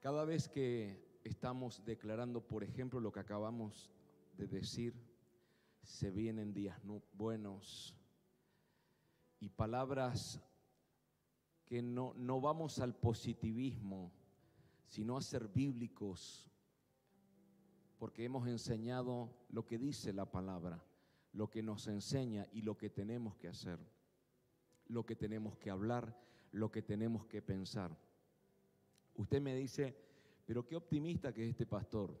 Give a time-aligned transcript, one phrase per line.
[0.00, 3.90] Cada vez que estamos declarando, por ejemplo, lo que acabamos
[4.38, 4.94] de decir,
[5.82, 6.80] se vienen días
[7.12, 7.94] buenos
[9.40, 10.40] y palabras
[11.66, 14.10] que no, no vamos al positivismo,
[14.88, 16.50] sino a ser bíblicos,
[17.98, 20.82] porque hemos enseñado lo que dice la palabra,
[21.34, 23.78] lo que nos enseña y lo que tenemos que hacer,
[24.86, 26.18] lo que tenemos que hablar,
[26.52, 27.94] lo que tenemos que pensar.
[29.20, 29.94] Usted me dice,
[30.46, 32.18] pero qué optimista que es este pastor.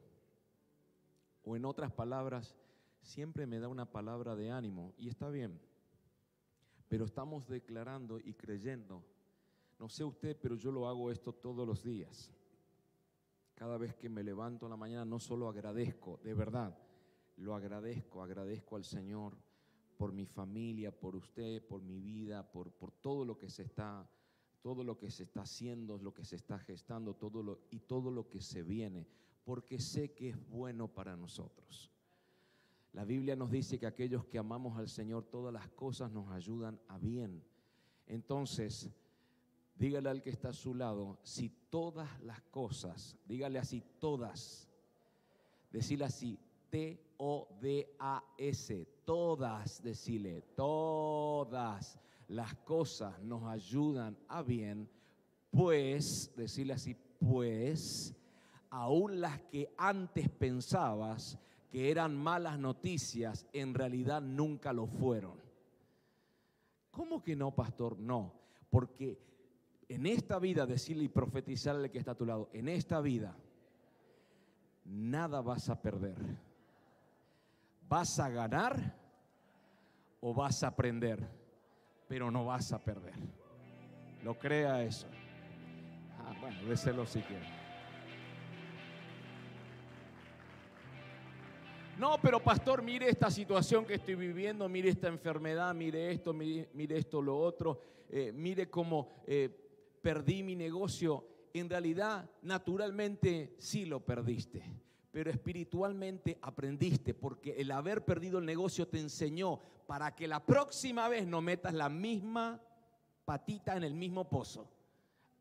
[1.42, 2.54] O en otras palabras,
[3.00, 5.58] siempre me da una palabra de ánimo y está bien.
[6.88, 9.02] Pero estamos declarando y creyendo.
[9.78, 12.30] No sé usted, pero yo lo hago esto todos los días.
[13.54, 16.76] Cada vez que me levanto en la mañana no solo agradezco, de verdad,
[17.38, 19.38] lo agradezco, agradezco al Señor
[19.96, 24.06] por mi familia, por usted, por mi vida, por, por todo lo que se está
[24.62, 28.10] todo lo que se está haciendo, lo que se está gestando, todo lo, y todo
[28.10, 29.06] lo que se viene,
[29.44, 31.90] porque sé que es bueno para nosotros.
[32.92, 36.80] La Biblia nos dice que aquellos que amamos al Señor, todas las cosas nos ayudan
[36.88, 37.42] a bien.
[38.06, 38.90] Entonces,
[39.76, 44.68] dígale al que está a su lado, si todas las cosas, dígale así, todas,
[45.70, 46.38] decirle así,
[46.70, 47.66] T-O-D-A-S,
[49.04, 51.98] todas, decirle, todas
[52.30, 54.88] las cosas nos ayudan a bien,
[55.50, 58.14] pues, decirle así, pues,
[58.70, 61.38] aún las que antes pensabas
[61.72, 65.40] que eran malas noticias, en realidad nunca lo fueron.
[66.92, 67.98] ¿Cómo que no, pastor?
[67.98, 68.32] No,
[68.70, 69.18] porque
[69.88, 73.36] en esta vida, decirle y profetizarle que está a tu lado, en esta vida,
[74.84, 76.16] nada vas a perder.
[77.88, 78.96] ¿Vas a ganar
[80.20, 81.39] o vas a aprender?
[82.10, 83.14] Pero no vas a perder.
[84.24, 85.06] ¿Lo crea eso?
[86.18, 87.46] Ah, bueno, déselo si quiere.
[91.96, 96.98] No, pero pastor, mire esta situación que estoy viviendo, mire esta enfermedad, mire esto, mire,
[96.98, 99.48] esto, lo otro, eh, mire cómo eh,
[100.02, 101.24] perdí mi negocio.
[101.54, 108.86] En realidad, naturalmente sí lo perdiste pero espiritualmente aprendiste, porque el haber perdido el negocio
[108.86, 112.62] te enseñó para que la próxima vez no metas la misma
[113.24, 114.70] patita en el mismo pozo.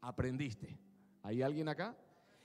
[0.02, 0.80] Aprendiste.
[1.22, 1.96] ¿Hay alguien acá?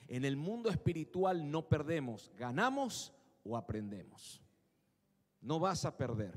[0.08, 4.42] En el mundo espiritual no perdemos, ganamos o aprendemos.
[5.40, 6.34] No vas a perder,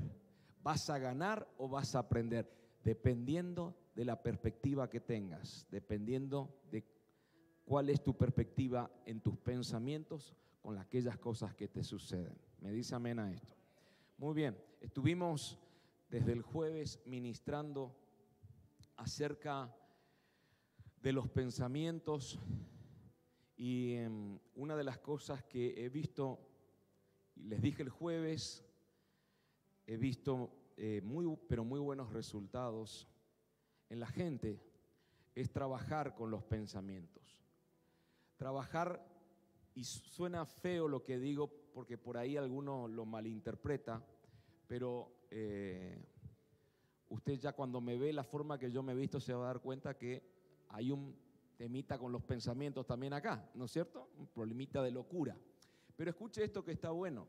[0.62, 2.50] vas a ganar o vas a aprender,
[2.82, 6.84] dependiendo de la perspectiva que tengas, dependiendo de
[7.66, 12.36] cuál es tu perspectiva en tus pensamientos con aquellas cosas que te suceden.
[12.60, 13.54] Me dice amén a esto.
[14.16, 15.58] Muy bien, estuvimos
[16.08, 17.94] desde el jueves ministrando
[18.96, 19.74] acerca
[21.00, 22.38] de los pensamientos
[23.56, 26.38] y em, una de las cosas que he visto,
[27.36, 28.64] les dije el jueves,
[29.86, 33.08] he visto eh, muy, pero muy buenos resultados
[33.88, 34.60] en la gente,
[35.34, 37.44] es trabajar con los pensamientos.
[38.36, 39.04] Trabajar
[39.78, 44.04] y suena feo lo que digo porque por ahí alguno lo malinterpreta,
[44.66, 46.04] pero eh,
[47.10, 49.52] usted ya cuando me ve la forma que yo me he visto se va a
[49.52, 50.20] dar cuenta que
[50.70, 51.14] hay un
[51.56, 54.10] temita con los pensamientos también acá, ¿no es cierto?
[54.18, 55.36] Un problemita de locura.
[55.94, 57.28] Pero escuche esto que está bueno.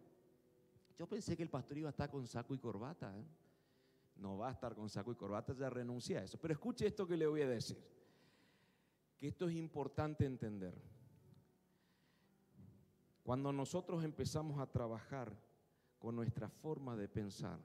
[0.98, 3.16] Yo pensé que el pastor iba a estar con saco y corbata.
[3.16, 3.26] ¿eh?
[4.16, 6.40] No va a estar con saco y corbata, ya renuncia a eso.
[6.40, 7.78] Pero escuche esto que le voy a decir.
[9.20, 10.99] Que esto es importante entender.
[13.24, 15.36] Cuando nosotros empezamos a trabajar
[15.98, 17.60] con nuestra forma de pensar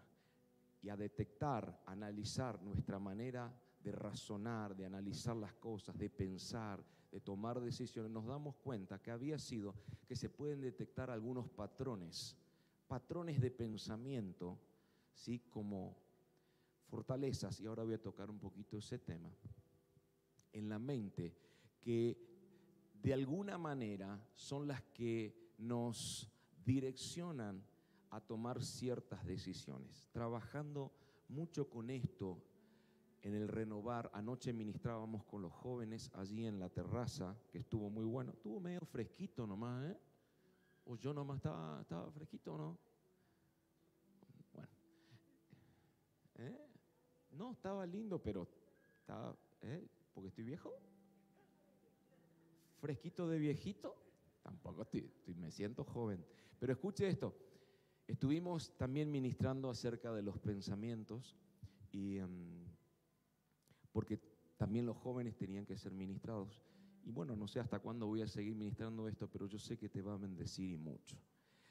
[0.82, 7.20] y a detectar, analizar nuestra manera de razonar, de analizar las cosas, de pensar, de
[7.20, 9.74] tomar decisiones, nos damos cuenta que había sido
[10.06, 12.36] que se pueden detectar algunos patrones,
[12.88, 14.58] patrones de pensamiento,
[15.12, 15.38] ¿sí?
[15.50, 15.96] como
[16.86, 19.30] fortalezas, y ahora voy a tocar un poquito ese tema,
[20.52, 21.36] en la mente,
[21.80, 22.18] que
[23.02, 26.30] de alguna manera son las que nos
[26.64, 27.64] direccionan
[28.10, 30.08] a tomar ciertas decisiones.
[30.12, 30.92] Trabajando
[31.28, 32.42] mucho con esto
[33.22, 38.04] en el renovar, anoche ministrábamos con los jóvenes allí en la terraza, que estuvo muy
[38.04, 38.32] bueno.
[38.32, 39.98] Estuvo medio fresquito nomás, ¿eh?
[40.84, 42.78] O yo nomás estaba, estaba fresquito, ¿no?
[44.52, 44.68] Bueno.
[46.36, 46.68] ¿Eh?
[47.30, 48.46] No, estaba lindo, pero
[49.00, 49.88] estaba, ¿eh?
[50.12, 50.72] Porque estoy viejo.
[52.78, 54.03] Fresquito de viejito.
[54.44, 56.24] Tampoco estoy, me siento joven.
[56.60, 57.34] Pero escuche esto.
[58.06, 61.34] Estuvimos también ministrando acerca de los pensamientos
[61.90, 62.66] y em,
[63.90, 64.20] porque
[64.58, 66.62] también los jóvenes tenían que ser ministrados.
[67.06, 69.90] y bueno, no sé hasta cuándo voy a seguir ministrando esto, pero yo sé que
[69.90, 71.18] te va a bendecir y mucho.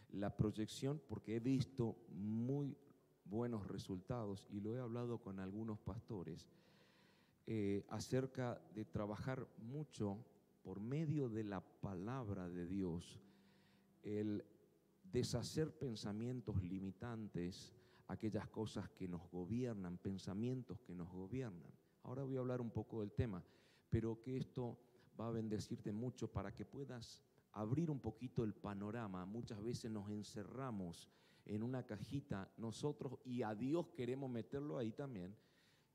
[0.09, 2.77] La proyección, porque he visto muy
[3.25, 6.47] buenos resultados y lo he hablado con algunos pastores
[7.45, 10.23] eh, acerca de trabajar mucho
[10.63, 13.21] por medio de la palabra de Dios,
[14.01, 14.43] el
[15.03, 17.73] deshacer pensamientos limitantes,
[18.07, 21.71] aquellas cosas que nos gobiernan, pensamientos que nos gobiernan.
[22.03, 23.43] Ahora voy a hablar un poco del tema,
[23.89, 24.79] pero que esto
[25.19, 29.25] va a bendecirte mucho para que puedas abrir un poquito el panorama.
[29.25, 31.09] Muchas veces nos encerramos
[31.45, 35.35] en una cajita nosotros y a Dios queremos meterlo ahí también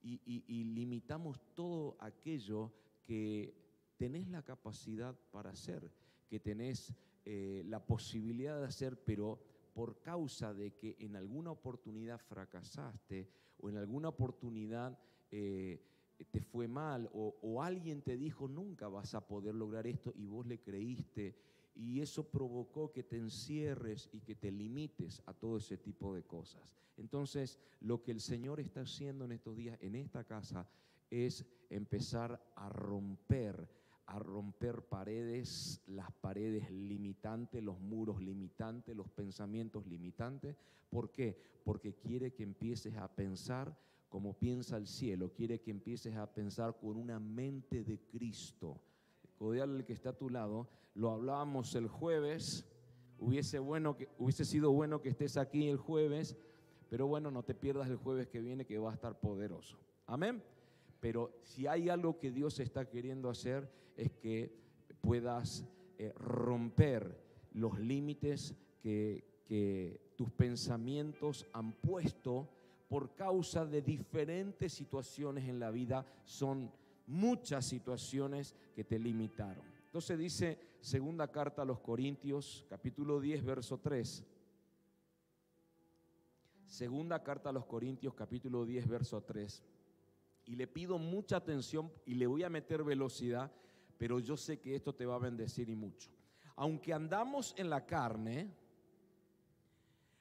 [0.02, 2.72] y, limitamos todo aquello
[3.02, 3.67] que
[3.98, 5.90] tenés la capacidad para hacer,
[6.28, 9.38] que tenés eh, la posibilidad de hacer, pero
[9.74, 13.28] por causa de que en alguna oportunidad fracasaste
[13.58, 14.98] o en alguna oportunidad
[15.30, 15.84] eh,
[16.30, 20.26] te fue mal o, o, alguien te dijo nunca vas a poder lograr esto y
[20.26, 21.36] vos le creíste
[21.74, 26.24] y eso provocó que te encierres y que te limites a todo ese tipo de
[26.24, 26.62] cosas.
[26.96, 30.68] Entonces, lo que el Señor está haciendo en estos días en esta casa
[31.08, 33.68] es empezar a romper,
[34.08, 40.56] a romper paredes, las paredes limitantes, los muros limitantes, los pensamientos limitantes.
[40.88, 41.38] ¿Por qué?
[41.62, 43.76] Porque quiere que empieces a pensar
[44.08, 48.80] como piensa el cielo, quiere que empieces a pensar con una mente de Cristo.
[49.36, 52.66] Codearle el que está a tu lado lo hablábamos el jueves,
[53.18, 56.34] hubiese, bueno que, hubiese sido bueno que estés aquí el jueves,
[56.88, 59.78] pero bueno, no te pierdas el jueves que viene que va a estar poderoso.
[60.06, 60.42] Amén.
[60.98, 63.70] Pero si hay algo que Dios está queriendo hacer
[64.18, 64.52] que
[65.00, 65.64] puedas
[65.98, 67.20] eh, romper
[67.52, 72.48] los límites que, que tus pensamientos han puesto
[72.88, 76.06] por causa de diferentes situaciones en la vida.
[76.24, 76.70] Son
[77.06, 79.64] muchas situaciones que te limitaron.
[79.86, 84.24] Entonces dice segunda carta a los Corintios, capítulo 10, verso 3.
[86.66, 89.62] Segunda carta a los Corintios, capítulo 10, verso 3.
[90.44, 93.50] Y le pido mucha atención y le voy a meter velocidad,
[93.98, 96.10] pero yo sé que esto te va a bendecir y mucho.
[96.56, 98.50] Aunque andamos en la carne,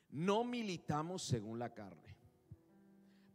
[0.10, 2.16] no militamos según la carne.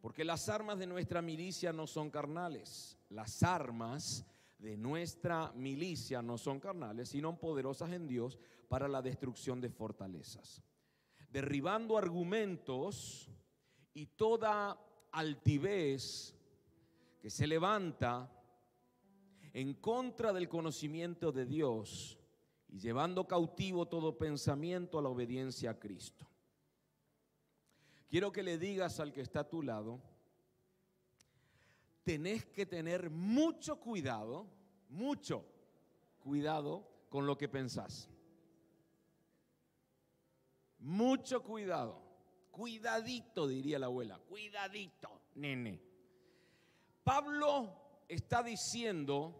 [0.01, 2.99] Porque las armas de nuestra milicia no son carnales.
[3.11, 4.27] Las armas
[4.59, 10.63] de nuestra milicia no son carnales, sino poderosas en Dios para la destrucción de fortalezas.
[11.31, 13.31] Derribando argumentos
[13.95, 14.77] y toda
[15.13, 16.35] altivez
[17.21, 18.29] que se levanta
[19.53, 22.19] en contra del conocimiento de Dios
[22.69, 26.27] y llevando cautivo todo pensamiento a la obediencia a Cristo.
[28.09, 30.01] Quiero que le digas al que está a tu lado,
[32.03, 34.47] tenés que tener mucho cuidado,
[34.89, 35.45] mucho
[36.19, 38.09] cuidado con lo que pensás.
[40.79, 42.03] Mucho cuidado.
[42.51, 44.19] Cuidadito, diría la abuela.
[44.19, 45.81] Cuidadito, nene.
[47.05, 47.82] Pablo
[48.15, 49.35] está diciendo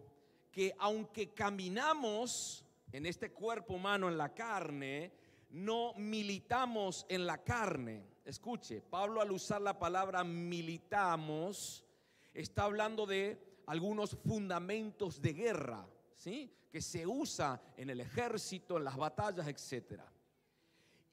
[0.51, 5.13] que aunque caminamos en este cuerpo humano, en la carne,
[5.51, 8.07] no militamos en la carne.
[8.25, 11.85] Escuche, Pablo al usar la palabra militamos,
[12.33, 16.51] está hablando de algunos fundamentos de guerra, ¿sí?
[16.71, 20.01] Que se usa en el ejército, en las batallas, etc.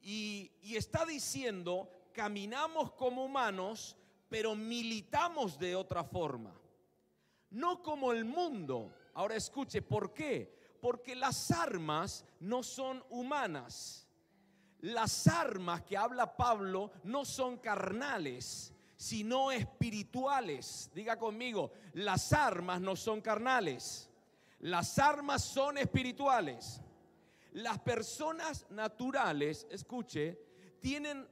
[0.00, 3.96] Y, y está diciendo, caminamos como humanos,
[4.30, 6.59] pero militamos de otra forma.
[7.50, 8.92] No como el mundo.
[9.14, 10.58] Ahora escuche, ¿por qué?
[10.80, 14.06] Porque las armas no son humanas.
[14.80, 20.90] Las armas que habla Pablo no son carnales, sino espirituales.
[20.94, 24.08] Diga conmigo, las armas no son carnales,
[24.60, 26.80] las armas son espirituales.
[27.52, 30.38] Las personas naturales, escuche,
[30.78, 31.26] tienen,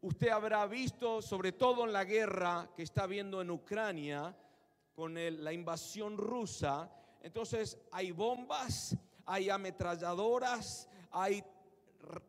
[0.00, 4.36] usted habrá visto, sobre todo en la guerra que está viendo en Ucrania,
[4.98, 6.90] con la invasión rusa,
[7.22, 11.44] entonces hay bombas, hay ametralladoras, hay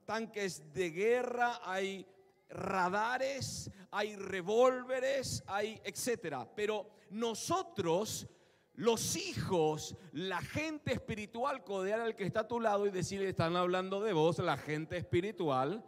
[0.06, 2.06] tanques de guerra, hay
[2.48, 6.48] radares, hay revólveres, hay etcétera.
[6.56, 8.28] Pero nosotros,
[8.76, 13.56] los hijos, la gente espiritual, codear al que está a tu lado y decirle, están
[13.56, 15.84] hablando de vos, la gente espiritual.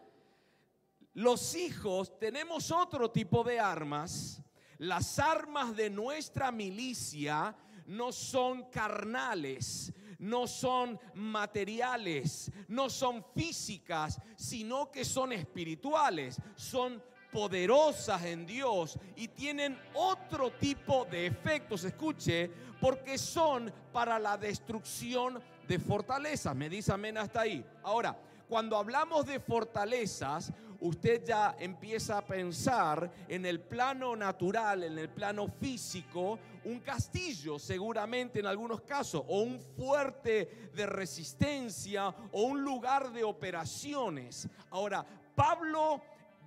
[1.14, 4.42] Los hijos tenemos otro tipo de armas.
[4.82, 14.90] Las armas de nuestra milicia no son carnales, no son materiales, no son físicas, sino
[14.90, 17.00] que son espirituales, son
[17.32, 22.50] poderosas en Dios y tienen otro tipo de efectos, escuche,
[22.82, 26.56] porque son para la destrucción de fortalezas.
[26.56, 27.64] Me dice amén hasta ahí.
[27.84, 28.20] Ahora,
[28.50, 35.10] cuando hablamos de fortalezas, usted ya empieza a pensar en el plano natural, en el
[35.10, 42.64] plano físico, un castillo seguramente en algunos casos, o un fuerte de resistencia, o un
[42.64, 44.48] lugar de operaciones.
[44.72, 46.02] Ahora, Pablo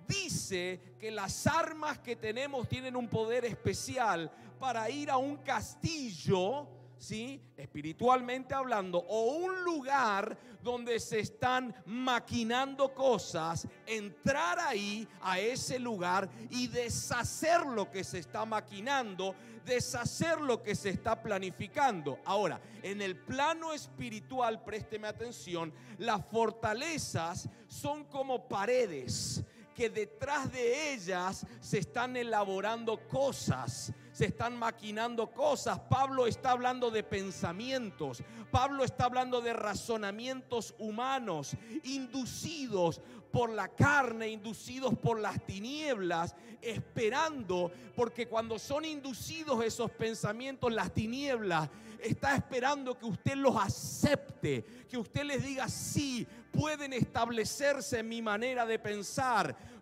[0.07, 6.67] dice que las armas que tenemos tienen un poder especial para ir a un castillo,
[6.97, 7.41] ¿sí?
[7.57, 16.29] Espiritualmente hablando, o un lugar donde se están maquinando cosas, entrar ahí a ese lugar
[16.49, 22.19] y deshacer lo que se está maquinando, deshacer lo que se está planificando.
[22.25, 29.43] Ahora, en el plano espiritual, présteme atención, las fortalezas son como paredes
[29.75, 35.77] que detrás de ellas se están elaborando cosas, se están maquinando cosas.
[35.89, 43.01] Pablo está hablando de pensamientos, Pablo está hablando de razonamientos humanos, inducidos
[43.33, 50.93] por la carne, inducidos por las tinieblas, esperando, porque cuando son inducidos esos pensamientos, las
[50.93, 51.69] tinieblas,
[51.99, 58.21] está esperando que usted los acepte, que usted les diga, sí, pueden establecerse en mi
[58.21, 59.74] manera de pensar.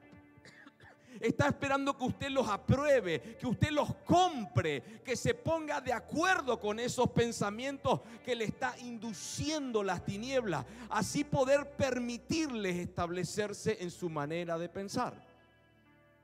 [1.19, 6.59] Está esperando que usted los apruebe, que usted los compre, que se ponga de acuerdo
[6.59, 10.65] con esos pensamientos que le está induciendo las tinieblas.
[10.89, 15.13] Así poder permitirles establecerse en su manera de pensar.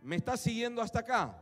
[0.01, 1.37] ¿Me está siguiendo hasta acá?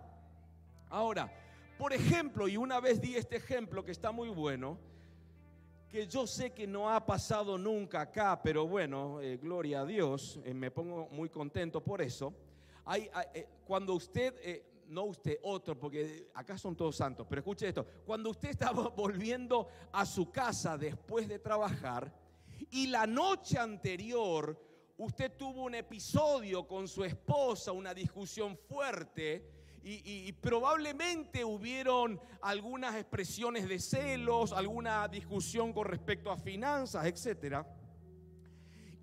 [0.89, 1.32] Ahora,
[1.77, 4.77] por ejemplo, y una vez di este ejemplo que está muy bueno,
[5.89, 10.39] que yo sé que no ha pasado nunca acá, pero bueno, eh, gloria a Dios,
[10.44, 12.34] eh, me pongo muy contento por eso.
[12.88, 17.86] Hay, eh, cuando usted, no usted, otro, porque acá son todos santos, pero escuche esto,
[18.06, 22.12] cuando usted estaba volviendo a su casa después de trabajar
[22.72, 24.60] y la noche anterior
[24.98, 29.58] usted tuvo un episodio con su esposa, una discusión fuerte,
[29.89, 37.65] y, probablemente hubieron algunas expresiones de celos, alguna discusión con respecto a finanzas, etcétera.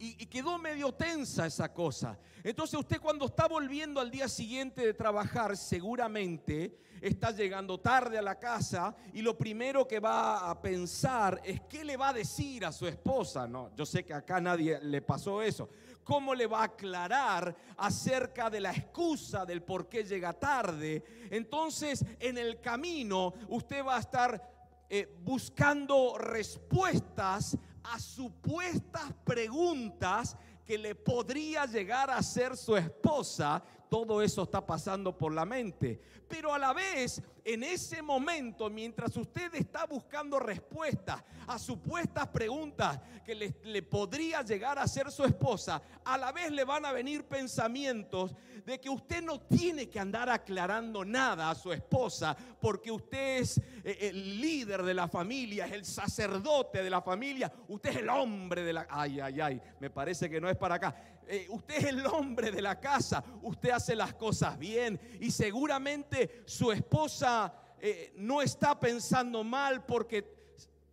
[0.05, 2.19] Y, quedó medio tensa esa cosa.
[2.43, 8.23] Entonces usted cuando está volviendo al día siguiente de trabajar, seguramente está llegando tarde a
[8.23, 12.67] la casa y lo primero que va a pensar es qué le va a decir
[12.67, 13.47] a su esposa.
[13.47, 15.71] No, yo sé que acá nadie le pasó eso
[16.05, 21.03] cómo le va a aclarar acerca de la excusa del por qué llega tarde.
[21.31, 24.55] Entonces, en el camino, usted va a estar
[24.91, 33.63] eh, buscando respuestas a supuestas preguntas que le podría llegar a hacer su esposa.
[33.89, 36.01] Todo eso está pasando por la mente.
[36.29, 42.99] Pero a la vez en ese momento, mientras usted está buscando respuestas a supuestas preguntas
[43.23, 47.25] que le, podría llegar a hacer su esposa, a la vez le van a venir
[47.25, 48.35] pensamientos
[48.65, 53.59] de que usted no tiene que andar aclarando nada a su esposa porque usted es
[53.85, 58.09] eh, el líder de la familia, es el sacerdote de la familia, usted es el
[58.09, 58.87] hombre de la...
[58.89, 60.97] Ay, ay, ay, me parece que no es para acá.
[61.27, 66.43] Eh, usted es el hombre de la casa, usted hace las cosas bien y seguramente
[66.47, 67.34] su esposa
[67.81, 70.23] eh, no está pensando mal porque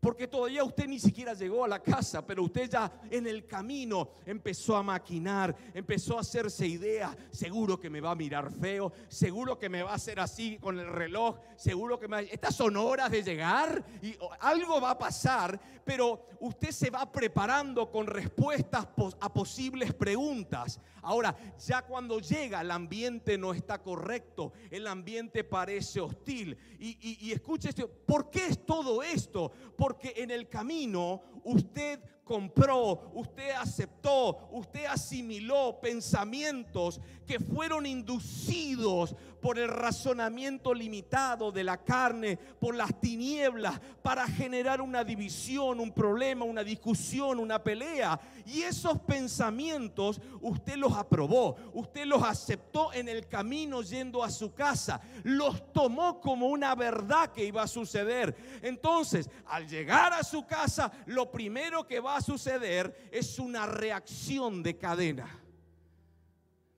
[0.02, 4.10] porque todavía usted ni siquiera llegó a la casa, pero usted ya en el camino
[4.26, 9.60] empezó a maquinar, empezó a hacerse idea, seguro que me va a mirar feo, seguro
[9.60, 13.12] que me va a hacer así con el reloj, seguro que me estas son horas
[13.12, 18.88] de llegar y algo va a pasar, pero usted se va preparando con respuestas
[19.20, 20.80] a posibles preguntas.
[21.04, 26.58] Ahora, ya cuando llega el ambiente no está correcto, el ambiente parece hostil.
[26.80, 29.52] Y, y escuche esto, ¿por qué es todo esto?
[29.92, 39.58] Porque en el camino usted compró, usted aceptó, usted asimiló pensamientos que fueron inducidos por
[39.58, 46.46] el razonamiento limitado de la carne, por las tinieblas, para generar una división, un problema,
[46.46, 48.20] una discusión, una pelea.
[48.46, 54.54] Y esos pensamientos usted los aprobó, usted los aceptó en el camino yendo a su
[54.54, 58.36] casa, los tomó como una verdad que iba a suceder.
[58.62, 64.62] Entonces, al llegar a su casa, lo primero que va a suceder es una reacción
[64.62, 65.40] de cadena.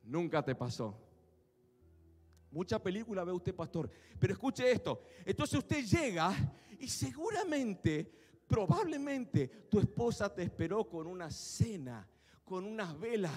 [0.03, 1.02] Nunca te pasó.
[2.53, 3.89] Mucha película ve usted, pastor.
[4.19, 5.01] Pero escuche esto.
[5.25, 6.31] Entonces usted llega
[6.79, 8.07] y seguramente,
[8.47, 12.07] probablemente, tu esposa te esperó con una cena,
[12.45, 13.33] con unas velas.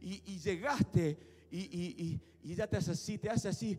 [0.00, 3.78] Y, llegaste y, y, y, ella te hace así, te hace así.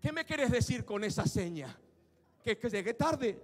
[0.00, 1.78] ¿Qué me quieres decir con esa seña?
[2.42, 3.38] ¿Que, que llegué tarde?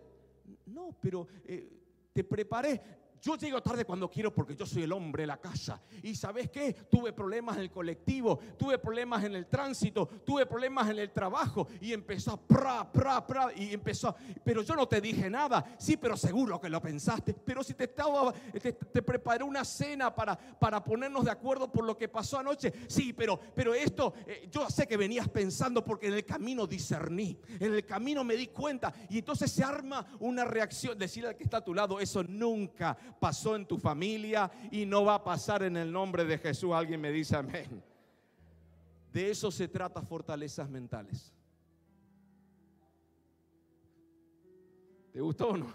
[0.66, 1.68] No, pero eh,
[2.14, 2.80] te preparé.
[3.22, 5.80] Yo llego tarde cuando quiero porque yo soy el hombre de la casa.
[6.02, 6.72] Y sabes qué?
[6.90, 11.68] Tuve problemas en el colectivo, tuve problemas en el tránsito, tuve problemas en el trabajo
[11.80, 14.16] y empezó pra, pra, pra y empezó.
[14.44, 15.76] Pero yo no te dije nada.
[15.78, 17.32] Sí, pero seguro que lo pensaste.
[17.32, 21.96] Pero si te estaba, te, preparé una cena para, para ponernos de acuerdo por lo
[21.96, 22.72] que pasó anoche.
[22.88, 27.38] Sí, pero, pero esto eh, yo sé que venías pensando porque en el camino discerní,
[27.60, 30.98] en el camino me di cuenta y entonces se arma una reacción.
[30.98, 35.04] Decirle al que está a tu lado, eso nunca pasó en tu familia y no
[35.04, 36.72] va a pasar en el nombre de Jesús.
[36.72, 37.82] Alguien me dice amén.
[39.12, 41.32] De eso se trata fortalezas mentales.
[45.12, 45.72] ¿Te gustó o no?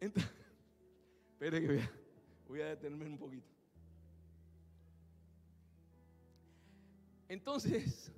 [0.00, 1.88] espere que
[2.48, 3.46] voy a detenerme un poquito.
[7.28, 8.10] Entonces,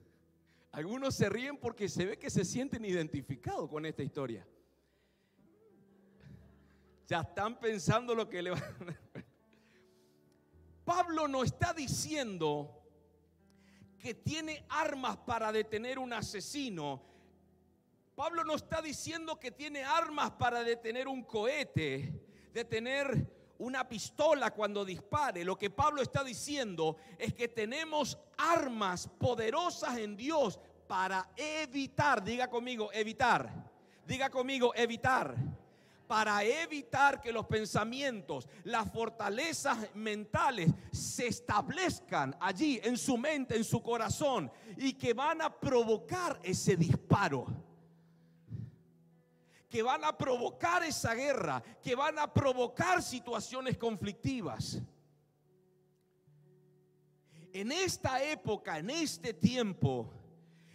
[0.73, 4.47] algunos se ríen porque se ve que se sienten identificados con esta historia.
[7.07, 9.23] Ya están pensando lo que le va a...
[10.85, 12.83] Pablo no está diciendo
[13.99, 17.03] que tiene armas para detener un asesino.
[18.17, 24.85] Pablo no está diciendo que tiene armas para detener un cohete, detener una pistola cuando
[24.85, 25.45] dispare.
[25.45, 32.51] Lo que Pablo está diciendo es que tenemos armas poderosas en Dios para evitar, diga
[32.51, 33.49] conmigo, evitar,
[34.05, 35.37] diga conmigo, evitar
[36.09, 43.65] para evitar que los pensamientos, las fortalezas mentales se establezcan allí en su mente, en
[43.65, 47.47] su corazón y que van a provocar ese disparo
[49.73, 54.79] que van a provocar esa guerra, que van a provocar situaciones conflictivas.
[57.55, 60.13] En esta época, en este tiempo,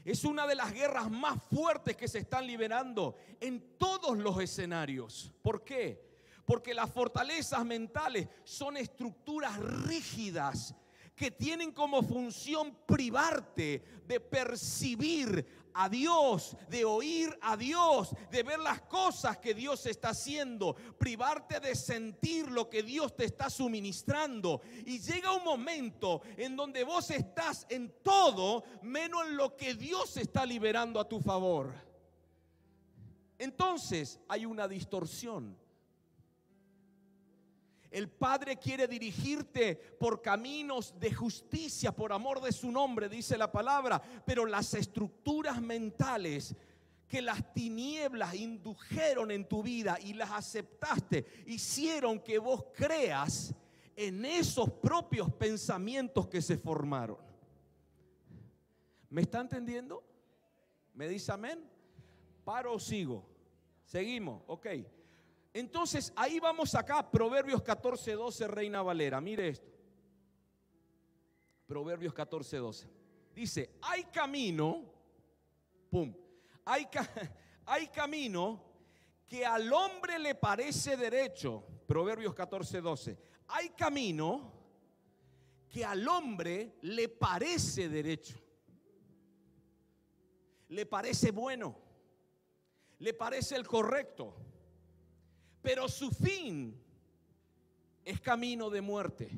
[0.04, 5.32] es una de las guerras más fuertes que se están liberando en todos los escenarios.
[5.44, 6.04] ¿Por qué?
[6.44, 10.74] Porque las fortalezas mentales son estructuras rígidas
[11.18, 18.60] que tienen como función privarte de percibir a Dios, de oír a Dios, de ver
[18.60, 24.62] las cosas que Dios está haciendo, privarte de sentir lo que Dios te está suministrando.
[24.86, 30.18] Y llega un momento en donde vos estás en todo menos en lo que Dios
[30.18, 31.74] está liberando a tu favor.
[33.40, 35.58] Entonces hay una distorsión
[37.92, 43.52] el Padre quiere dirigirte por caminos de justicia, por amor de su nombre, dice la
[43.52, 46.56] palabra, pero las estructuras mentales
[47.08, 53.54] que las tinieblas indujeron en tu vida y las aceptaste, hicieron que vos creas
[53.96, 57.18] en esos propios pensamientos que se formaron.
[59.10, 60.04] ¿Me está entendiendo?
[60.94, 61.64] ¿Me dice amén?
[62.44, 63.26] Paro o sigo.
[63.86, 64.68] Seguimos, ok.
[65.60, 69.20] Entonces ahí vamos acá, Proverbios 14, 12, Reina Valera.
[69.20, 69.72] Mire esto.
[71.66, 72.88] Proverbios 14, 12.
[73.34, 74.84] Dice, hay camino,
[75.90, 76.14] pum,
[76.64, 76.88] hay,
[77.66, 78.64] hay camino
[79.28, 81.64] que al hombre le parece derecho.
[81.88, 83.18] Proverbios 14, 12.
[83.48, 84.54] Hay camino
[85.68, 88.36] que al hombre le parece derecho.
[90.68, 91.76] Le parece bueno.
[93.00, 94.47] Le parece el correcto
[95.68, 96.82] pero su fin
[98.06, 99.30] es camino de muerte.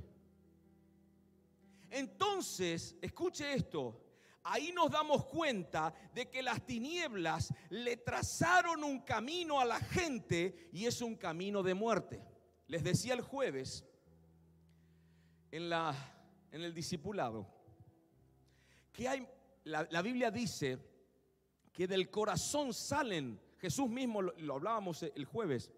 [1.89, 3.99] Entonces, escuche esto,
[4.43, 10.69] ahí nos damos cuenta de que las tinieblas le trazaron un camino a la gente
[10.71, 12.23] y es un camino de muerte.
[12.67, 13.83] Les decía el jueves
[15.49, 15.95] en, la,
[16.51, 17.51] en el discipulado
[18.93, 19.27] que hay,
[19.63, 20.77] la, la Biblia dice
[21.73, 25.71] que del corazón salen, Jesús mismo lo hablábamos el jueves,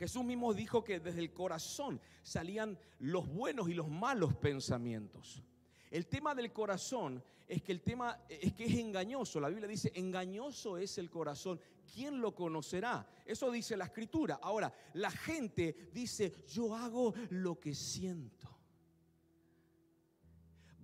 [0.00, 5.42] Jesús mismo dijo que desde el corazón salían los buenos y los malos pensamientos.
[5.90, 9.40] El tema del corazón es que el tema es que es engañoso.
[9.40, 11.60] La Biblia dice, engañoso es el corazón.
[11.92, 13.06] ¿Quién lo conocerá?
[13.26, 14.40] Eso dice la escritura.
[14.42, 18.49] Ahora, la gente dice, yo hago lo que siento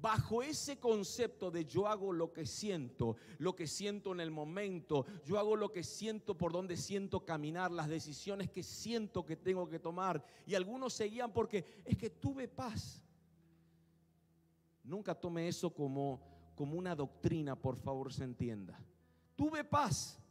[0.06, 5.04] bajo ese concepto de yo hago lo que siento, lo que siento en el momento,
[5.24, 9.68] yo hago lo que siento por donde siento caminar, las decisiones que siento que tengo
[9.68, 10.24] que tomar.
[10.46, 13.02] Y algunos seguían porque es que tuve paz.
[14.84, 16.20] Nunca tome eso como,
[16.54, 18.78] como una doctrina, por favor, se entienda.
[19.34, 20.22] Tuve paz.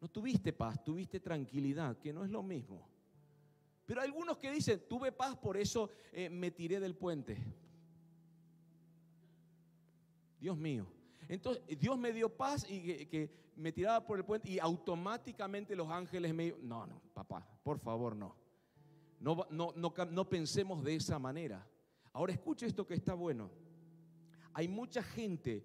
[0.00, 2.88] No tuviste paz, tuviste tranquilidad, que no es lo mismo.
[3.84, 7.36] Pero algunos que dicen, tuve paz, por eso eh, me tiré del puente.
[10.42, 10.88] Dios mío.
[11.28, 15.88] Entonces, Dios me dio paz y que, me tiraba por el puente y automáticamente los
[15.88, 16.52] ángeles me...
[16.62, 18.34] No, no, papá, por favor, no.
[19.20, 21.64] No, no, no, no pensemos de esa manera.
[22.12, 23.52] Ahora escuche esto que está bueno.
[24.52, 25.64] Hay mucha gente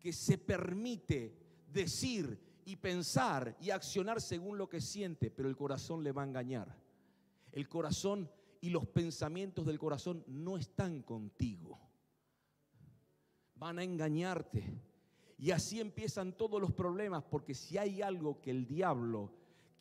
[0.00, 1.36] que se permite
[1.72, 6.26] decir y pensar y accionar según lo que siente, pero el corazón le va a
[6.26, 6.76] engañar.
[7.52, 8.28] El corazón
[8.60, 11.89] y los pensamientos del corazón no están contigo.
[13.60, 14.64] Van a engañarte.
[15.36, 19.30] Y así empiezan todos los problemas, porque si hay algo que el diablo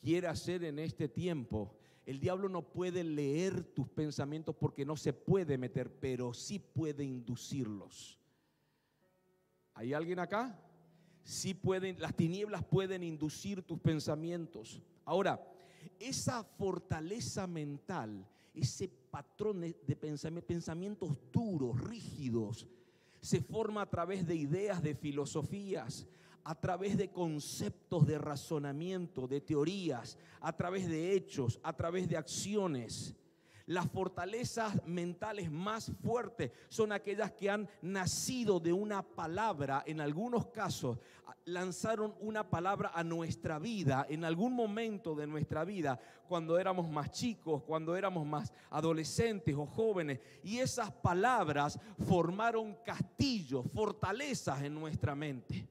[0.02, 5.14] quiere hacer en este tiempo, el diablo no puede leer tus pensamientos porque no se
[5.14, 8.20] puede meter, pero sí puede inducirlos.
[9.76, 10.60] ¿Hay alguien acá?
[11.24, 14.82] Sí pueden, las tinieblas pueden inducir tus pensamientos.
[15.06, 15.42] Ahora,
[16.00, 22.68] esa fortaleza mental, ese patrón de pensamientos duros, rígidos,
[23.22, 26.08] se forma a través de ideas, de filosofías,
[26.44, 32.18] a través de conceptos de razonamiento, de teorías, a través de hechos, a través de
[32.18, 33.16] acciones.
[33.70, 40.48] Las fortalezas mentales más fuertes son aquellas que han nacido de una palabra, en algunos
[40.48, 40.98] casos
[41.46, 47.12] lanzaron una palabra a nuestra vida, en algún momento de nuestra vida, cuando éramos más
[47.12, 55.14] chicos, cuando éramos más adolescentes o jóvenes, y esas palabras formaron castillos, fortalezas en nuestra
[55.14, 55.70] mente.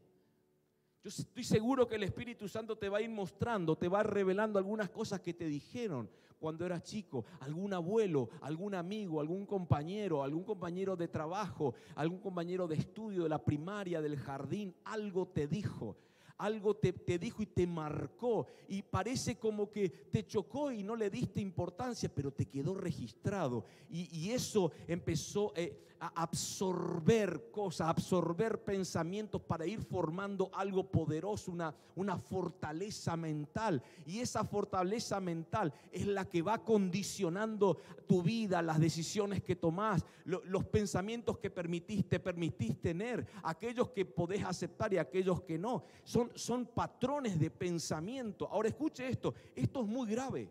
[1.02, 4.56] Yo estoy seguro que el Espíritu Santo te va a ir mostrando, te va revelando
[4.56, 10.44] algunas cosas que te dijeron cuando eras chico, algún abuelo, algún amigo, algún compañero, algún
[10.44, 15.96] compañero de trabajo, algún compañero de estudio de la primaria, del jardín, algo te dijo
[16.38, 21.10] algo te, dijo y te marcó y parece como que te chocó y no le
[21.10, 23.64] diste importancia, pero te quedó registrado.
[23.90, 31.50] Y, eso empezó eh, a absorber cosas, a absorber pensamientos para ir formando algo poderoso,
[31.50, 33.82] una, una fortaleza mental.
[34.06, 40.04] Y esa fortaleza mental es la que va condicionando tu vida, las decisiones que tomás,
[40.24, 45.84] los pensamientos que permitiste, permitís tener, aquellos que podés aceptar y aquellos que no.
[46.04, 48.48] Son son, patrones de pensamiento.
[48.48, 50.50] Ahora escuche esto, esto es muy grave.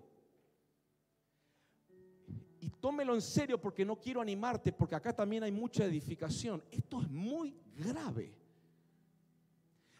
[2.59, 6.63] Y tómelo en serio porque no quiero animarte, porque acá también hay mucha edificación.
[6.71, 8.33] Esto es muy grave.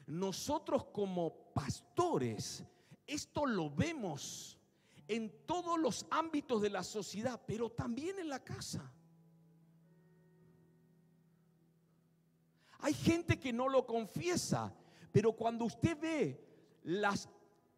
[0.08, 2.63] Nosotros como pastores,
[3.06, 4.58] esto lo vemos
[5.08, 8.92] en todos los ámbitos de la sociedad, pero también en la casa.
[12.80, 14.74] Hay gente que no lo confiesa
[15.12, 16.43] pero cuando usted ve
[16.84, 17.30] las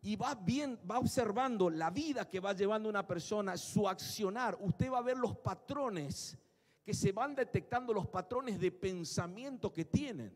[0.01, 4.89] y va bien, va observando la vida que va llevando una persona, su accionar, usted
[4.91, 6.37] va a ver los patrones
[6.83, 10.33] que se van detectando los patrones de pensamiento que tienen.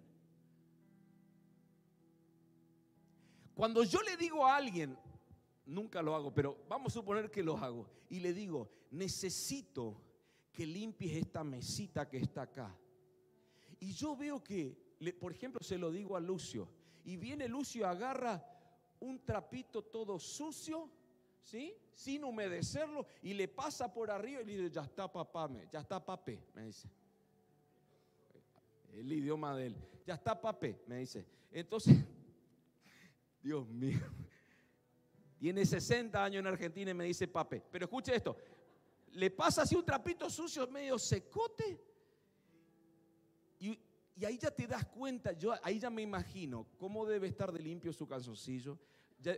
[3.55, 4.97] Cuando yo le digo a alguien,
[5.65, 10.01] nunca lo hago, pero vamos a suponer que lo hago, y le digo, necesito
[10.51, 12.75] que limpies esta mesita que está acá.
[13.79, 14.77] Y yo veo que,
[15.19, 16.67] por ejemplo, se lo digo a Lucio,
[17.05, 18.43] y viene Lucio, agarra
[18.99, 20.89] un trapito todo sucio,
[21.41, 21.75] ¿sí?
[21.93, 26.03] Sin humedecerlo y le pasa por arriba y le dice, ya está papá, ya está
[26.03, 26.89] papé, me dice.
[28.93, 31.25] El idioma de él, ya está papé, me dice.
[31.51, 31.97] Entonces,
[33.43, 33.99] Dios mío,
[35.37, 37.61] tiene 60 años en Argentina y me dice papé.
[37.69, 38.37] Pero escuche esto,
[39.11, 41.79] le pasa así un trapito sucio medio secote
[43.59, 43.77] y
[44.15, 47.59] y ahí ya te das cuenta, yo ahí ya me imagino cómo debe estar de
[47.59, 48.77] limpio su calzoncillo,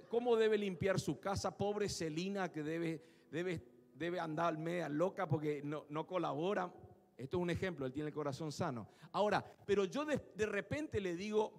[0.10, 5.62] cómo debe limpiar su casa, pobre Celina que debe, debe, debe andar media loca porque
[5.64, 6.74] no, no colabora.
[7.18, 8.90] Esto es un ejemplo, él tiene el corazón sano.
[9.14, 11.54] Ahora, pero yo de, repente le digo,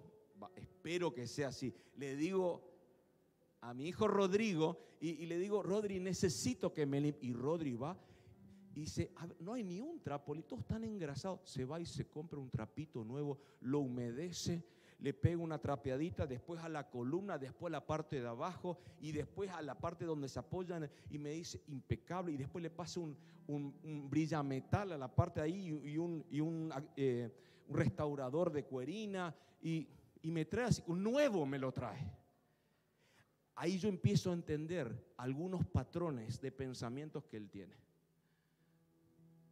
[0.55, 2.61] espero que sea así, le digo
[3.61, 7.29] a mi hijo Rodrigo y, y le digo, Rodri, necesito que me limpie.
[7.31, 7.97] Y Rodri va
[8.77, 11.39] y dice, no hay ni un trapo, todos están engrasados.
[11.45, 14.63] Se va y se compra un trapito nuevo, lo humedece,
[14.99, 19.13] le pega una trapeadita, después a la columna, después a la parte de abajo y
[19.13, 22.99] después a la parte donde se apoyan y me dice impecable y después le pasa
[22.99, 27.31] un, un, brilla metal a la parte de ahí y un, y un, eh,
[27.67, 29.87] un restaurador de cuerina y,
[30.21, 32.13] y me trae así, un nuevo me lo trae.
[33.55, 37.86] Ahí yo empiezo a entender algunos patrones de pensamientos que él tiene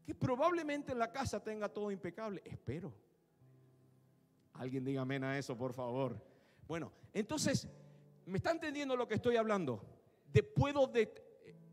[0.05, 2.41] que probablemente en la casa tenga todo impecable.
[2.45, 2.93] Espero.
[4.53, 6.21] Alguien diga amén a eso, por favor.
[6.67, 7.67] Bueno, entonces,
[8.25, 9.81] ¿me está entendiendo lo que estoy hablando?
[10.31, 11.25] De puedo de,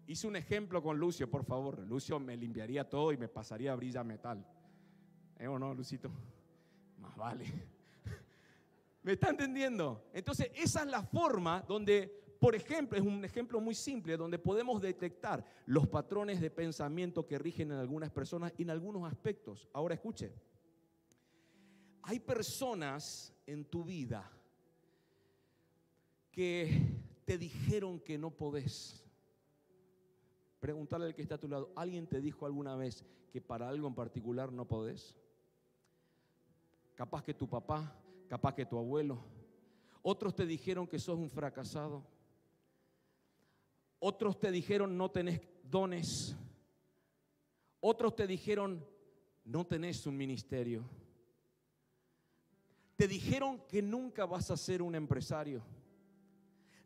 [0.06, 1.78] Hice un ejemplo con Lucio, por favor.
[1.78, 4.44] Lucio me limpiaría todo y me pasaría brilla metal.
[5.38, 6.10] ¿Eh o no, Lucito?
[6.98, 7.44] Más vale.
[9.02, 10.10] ¿Me está entendiendo?
[10.12, 14.82] Entonces, esa es la forma donde por ejemplo, es un ejemplo muy simple donde podemos
[14.82, 19.68] detectar los patrones de pensamiento que rigen en algunas personas y en algunos aspectos.
[19.72, 20.34] Ahora escuche,
[22.02, 24.28] hay personas en tu vida
[26.32, 29.06] que te dijeron que no podés.
[30.58, 33.86] Pregúntale al que está a tu lado, ¿alguien te dijo alguna vez que para algo
[33.86, 35.16] en particular no podés?
[36.96, 37.96] Capaz que tu papá,
[38.28, 39.22] capaz que tu abuelo.
[40.02, 42.10] Otros te dijeron que sos un fracasado.
[44.04, 46.34] Otros te dijeron no tenés dones.
[47.78, 48.84] Otros te dijeron
[49.44, 50.82] no tenés un ministerio.
[52.96, 55.62] Te dijeron que nunca vas a ser un empresario.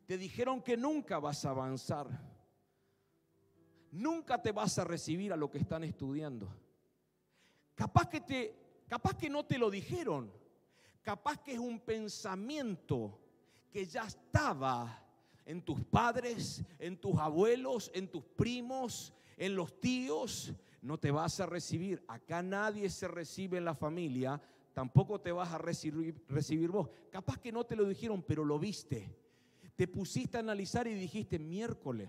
[0.04, 2.06] Te dijeron que nunca vas a avanzar.
[3.92, 6.54] Nunca te vas a recibir a lo que están estudiando.
[7.74, 10.30] Capaz que te capaz que no te lo dijeron.
[11.00, 13.18] Capaz que es un pensamiento
[13.70, 15.05] que ya estaba
[15.46, 21.40] en tus padres, en tus abuelos, en tus primos, en los tíos, no te vas
[21.40, 22.04] a recibir.
[22.08, 24.42] Acá nadie se recibe en la familia,
[24.74, 26.90] tampoco te vas a recibir, recibir vos.
[27.10, 29.16] Capaz que no te lo dijeron, pero lo viste.
[29.76, 32.08] Te pusiste a analizar y dijiste, miércoles.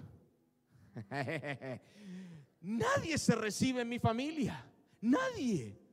[2.62, 4.66] nadie se recibe en mi familia.
[5.02, 5.87] Nadie.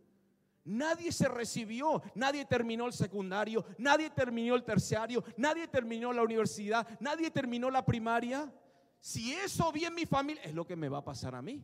[0.64, 6.88] Nadie se recibió, nadie terminó el secundario, nadie terminó el terciario, nadie terminó la universidad,
[7.00, 8.50] nadie terminó la primaria.
[8.98, 11.62] Si eso vi en mi familia, es lo que me va a pasar a mí.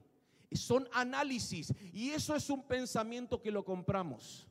[0.52, 4.46] Son análisis y eso es un pensamiento que lo compramos.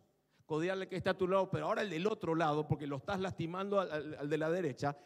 [0.48, 3.20] Codiarle que está a tu lado, pero ahora el del otro lado, porque lo estás
[3.20, 4.98] lastimando al, al de la derecha.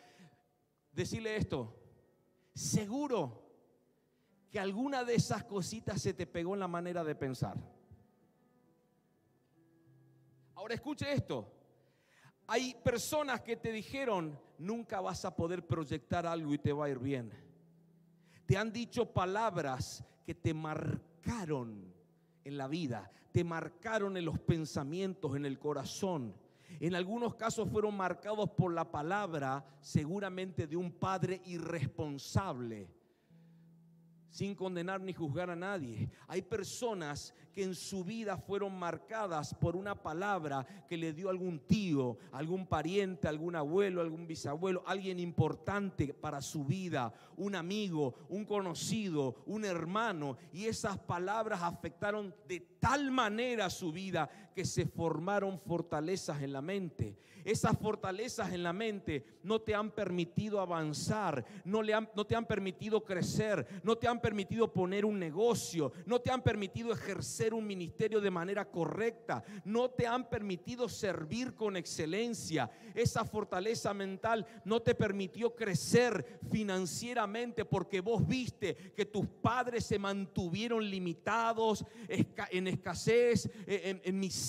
[0.93, 1.75] Decirle esto,
[2.53, 3.43] seguro
[4.49, 7.57] que alguna de esas cositas se te pegó en la manera de pensar.
[10.63, 11.51] Ahora escuche esto.
[12.47, 16.89] Hay personas que te dijeron, nunca vas a poder proyectar algo y te va a
[16.89, 17.33] ir bien.
[18.45, 21.93] Te han dicho palabras que te marcaron
[22.45, 26.33] en la vida, te marcaron en los pensamientos, en el corazón.
[26.79, 32.87] En algunos casos fueron marcados por la palabra seguramente de un padre irresponsable,
[34.33, 36.09] sin condenar ni juzgar a nadie.
[36.27, 41.59] Hay personas que en su vida fueron marcadas por una palabra que le dio algún
[41.59, 48.43] tío, algún pariente, algún abuelo, algún bisabuelo, alguien importante para su vida, un amigo, un
[48.43, 50.37] conocido, un hermano.
[50.51, 56.61] Y esas palabras afectaron de tal manera su vida que se formaron fortalezas en la
[56.61, 57.17] mente.
[57.43, 61.83] Esas fortalezas en la mente no te han permitido avanzar, no,
[62.25, 66.93] te han permitido crecer, no te han permitido poner un negocio, no te han permitido
[66.93, 72.71] ejercer un ministerio de manera correcta, no te han permitido servir con excelencia.
[72.95, 79.99] Esa fortaleza mental no te permitió crecer financieramente porque vos viste que tus padres se
[79.99, 84.42] mantuvieron limitados, en escasez, en, en miseria,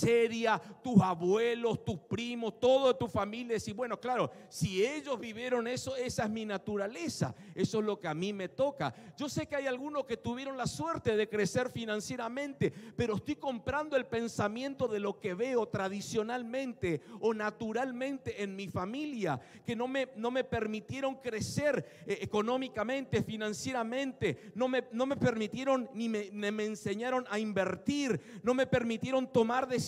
[0.82, 3.56] tus abuelos, tus primos, toda tu familia.
[3.64, 8.08] Y bueno, claro, si ellos vivieron eso, esa es mi naturaleza, eso es lo que
[8.08, 8.94] a mí me toca.
[9.16, 13.96] Yo sé que hay algunos que tuvieron la suerte de crecer financieramente, pero estoy comprando
[13.96, 20.08] el pensamiento de lo que veo tradicionalmente o naturalmente en mi familia, que no me,
[20.16, 26.64] no me permitieron crecer eh, económicamente, financieramente, no me, no me permitieron ni me, me
[26.64, 29.83] enseñaron a invertir, no me permitieron tomar decisiones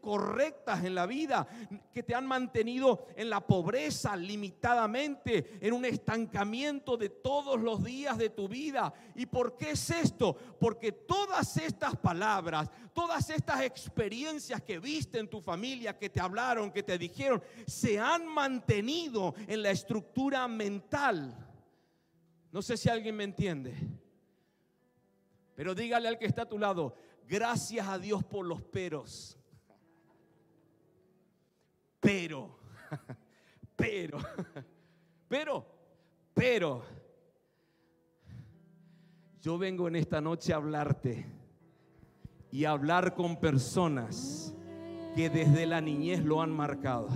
[0.00, 1.46] correctas en la vida,
[1.92, 8.18] que te han mantenido en la pobreza limitadamente, en un estancamiento de todos los días
[8.18, 8.92] de tu vida.
[9.14, 10.34] ¿Y por qué es esto?
[10.58, 16.70] Porque todas estas palabras, todas estas experiencias que viste en tu familia, que te hablaron,
[16.70, 21.48] que te dijeron, se han mantenido en la estructura mental.
[22.50, 23.74] No sé si alguien me entiende.
[25.54, 26.96] Pero dígale al que está a tu lado,
[27.28, 29.38] gracias a Dios por los peros.
[32.00, 32.50] Pero,
[33.76, 34.18] pero,
[35.28, 35.66] pero,
[36.34, 36.82] pero,
[39.40, 41.26] yo vengo en esta noche a hablarte
[42.50, 44.54] y hablar con personas
[45.16, 47.08] que desde la niñez lo han marcado.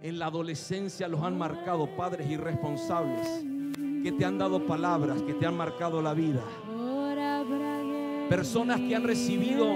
[0.00, 3.26] En la adolescencia los han marcado padres irresponsables
[4.02, 6.42] que te han dado palabras, que te han marcado la vida.
[8.32, 9.66] Personas que han recibido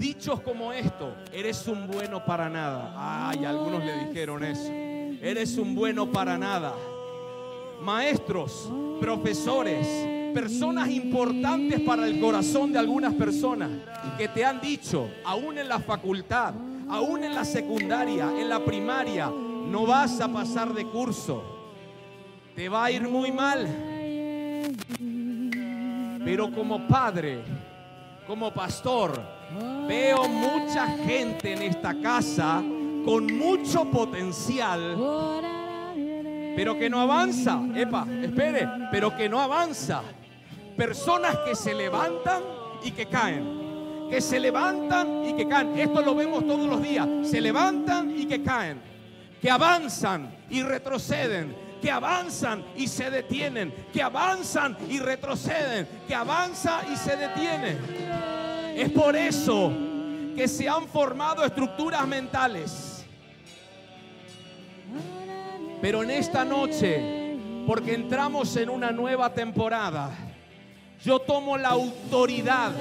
[0.00, 3.28] dichos como esto, eres un bueno para nada.
[3.28, 4.68] Ay, algunos le dijeron eso.
[4.68, 6.74] Eres un bueno para nada.
[7.82, 9.86] maestros, profesores,
[10.34, 13.70] personas importantes para el corazón de algunas personas
[14.18, 16.52] que te han dicho, aún en la facultad,
[16.88, 21.44] aún en la secundaria, en la primaria, no vas a pasar de curso,
[22.56, 23.68] te va a ir muy mal.
[26.24, 27.42] Pero como padre,
[28.26, 29.20] como pastor,
[29.88, 32.62] veo mucha gente en esta casa
[33.04, 34.96] con mucho potencial,
[36.54, 37.60] pero que no avanza.
[37.74, 40.02] Epa, espere, pero que no avanza.
[40.76, 42.42] Personas que se levantan
[42.84, 44.08] y que caen.
[44.10, 45.78] Que se levantan y que caen.
[45.78, 47.08] Esto lo vemos todos los días.
[47.22, 48.80] Se levantan y que caen.
[49.40, 56.82] Que avanzan y retroceden que avanzan y se detienen, que avanzan y retroceden, que avanza
[56.92, 57.76] y se detiene.
[58.76, 59.72] Es por eso
[60.36, 63.04] que se han formado estructuras mentales.
[65.80, 70.10] Pero en esta noche, porque entramos en una nueva temporada,
[71.02, 72.72] yo tomo la autoridad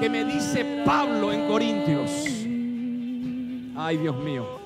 [0.00, 2.10] que me dice Pablo en Corintios.
[3.76, 4.57] Ay, Dios mío.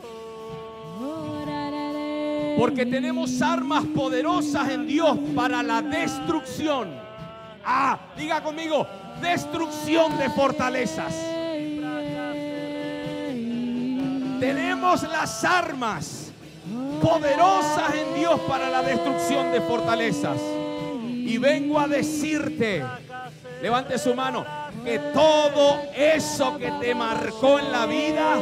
[2.57, 6.89] Porque tenemos armas poderosas en Dios para la destrucción.
[7.65, 8.87] Ah, diga conmigo,
[9.21, 11.15] destrucción de fortalezas.
[14.41, 16.33] Tenemos las armas
[17.01, 20.39] poderosas en Dios para la destrucción de fortalezas.
[21.01, 22.85] Y vengo a decirte,
[23.63, 24.45] levante su mano,
[24.85, 28.39] que todo eso que te marcó en la vida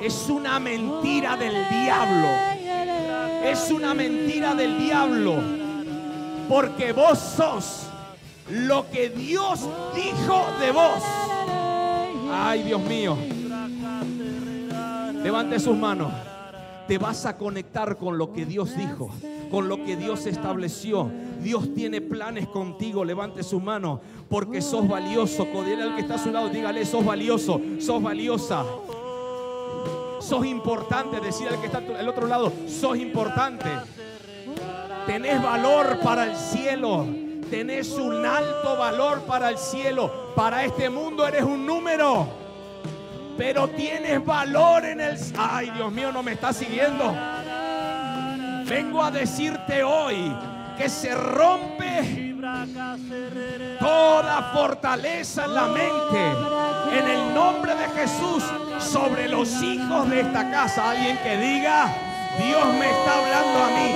[0.00, 2.59] es una mentira del diablo
[3.44, 5.36] es una mentira del diablo.
[6.48, 7.86] Porque vos sos
[8.50, 9.60] lo que Dios
[9.94, 11.02] dijo de vos.
[12.32, 13.16] Ay, Dios mío.
[15.22, 16.12] Levante sus manos.
[16.88, 19.10] Te vas a conectar con lo que Dios dijo,
[19.48, 21.08] con lo que Dios estableció.
[21.40, 23.04] Dios tiene planes contigo.
[23.04, 25.46] Levante sus manos porque sos valioso.
[25.52, 28.64] Codiera al que está a su lado, dígale, sos valioso, sos valiosa.
[30.20, 33.68] Sos importante, decir al que está al otro lado, sos importante.
[35.06, 37.06] Tenés valor para el cielo.
[37.50, 40.32] Tenés un alto valor para el cielo.
[40.36, 42.28] Para este mundo eres un número.
[43.36, 45.18] Pero tienes valor en el...
[45.36, 47.12] Ay, Dios mío, no me está siguiendo.
[48.66, 50.32] Vengo a decirte hoy
[50.76, 52.29] que se rompe
[53.78, 56.20] toda fortaleza en la mente.
[56.92, 58.44] En el nombre de Jesús
[58.78, 60.90] sobre los hijos de esta casa.
[60.90, 61.86] Alguien que diga,
[62.38, 63.94] Dios me está hablando a mí.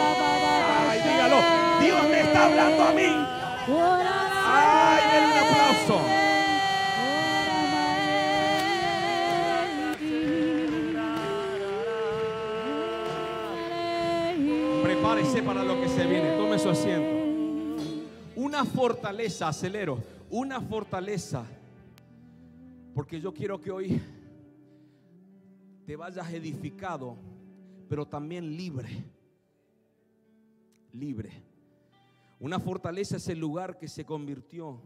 [0.89, 1.37] Ay, dígalo,
[1.81, 3.27] Dios me está hablando a mí.
[4.47, 6.01] Ay, un aplauso.
[14.83, 16.37] Prepárese para lo que se viene.
[16.37, 17.14] Tome su asiento.
[18.55, 21.45] Una fortaleza, acelero, una fortaleza.
[22.95, 24.01] Porque yo quiero que hoy
[25.85, 27.17] te vayas edificado,
[27.89, 28.91] pero también libre.
[30.93, 31.33] Libre.
[32.39, 34.81] Una fortaleza es el lugar que se convirtió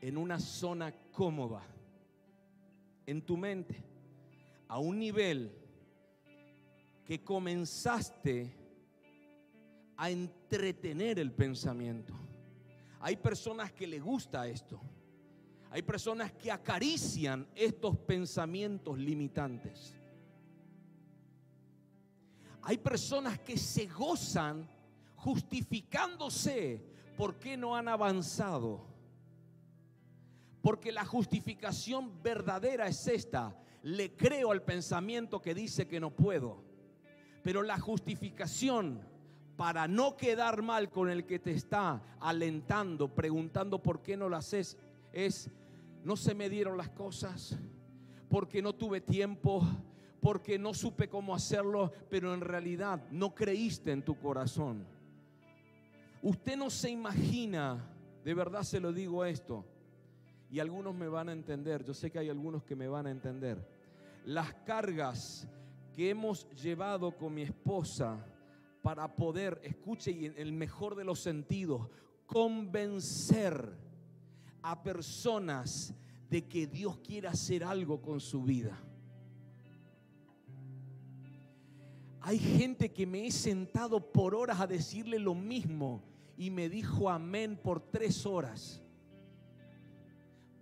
[0.00, 1.62] en una zona cómoda
[3.06, 3.76] en tu mente,
[4.66, 5.52] a un nivel
[7.04, 8.52] que comenzaste
[9.96, 12.21] a entretener el pensamiento.
[13.02, 14.80] Hay personas que le gusta esto.
[15.70, 19.96] Hay personas que acarician estos pensamientos limitantes.
[22.62, 24.68] Hay personas que se gozan
[25.16, 26.80] justificándose
[27.16, 28.86] por qué no han avanzado.
[30.60, 33.58] Porque la justificación verdadera es esta.
[33.82, 36.62] Le creo al pensamiento que dice que no puedo.
[37.42, 39.11] Pero la justificación
[39.62, 44.34] para no quedar mal con el que te está alentando, preguntando por qué no lo
[44.34, 44.76] haces,
[45.12, 45.48] es,
[46.02, 47.56] no se me dieron las cosas,
[48.28, 49.64] porque no tuve tiempo,
[50.20, 54.84] porque no supe cómo hacerlo, pero en realidad no creíste en tu corazón.
[56.22, 57.88] Usted no se imagina,
[58.24, 59.64] de verdad se lo digo esto,
[60.50, 63.12] y algunos me van a entender, yo sé que hay algunos que me van a
[63.12, 63.64] entender,
[64.24, 65.46] las cargas
[65.94, 68.26] que hemos llevado con mi esposa
[68.82, 71.88] para poder, escuche y en el mejor de los sentidos,
[72.26, 73.72] convencer
[74.60, 75.94] a personas
[76.28, 78.78] de que Dios quiere hacer algo con su vida.
[82.20, 86.02] Hay gente que me he sentado por horas a decirle lo mismo
[86.36, 88.82] y me dijo amén por tres horas,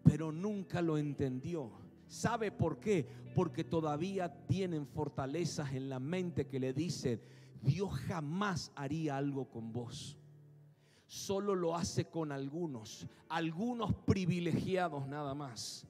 [0.03, 1.71] pero nunca lo entendió.
[2.07, 3.07] ¿Sabe por qué?
[3.35, 7.21] Porque todavía tienen fortalezas en la mente que le dicen,
[7.63, 10.17] Dios jamás haría algo con vos.
[11.07, 15.87] Solo lo hace con algunos, algunos privilegiados nada más.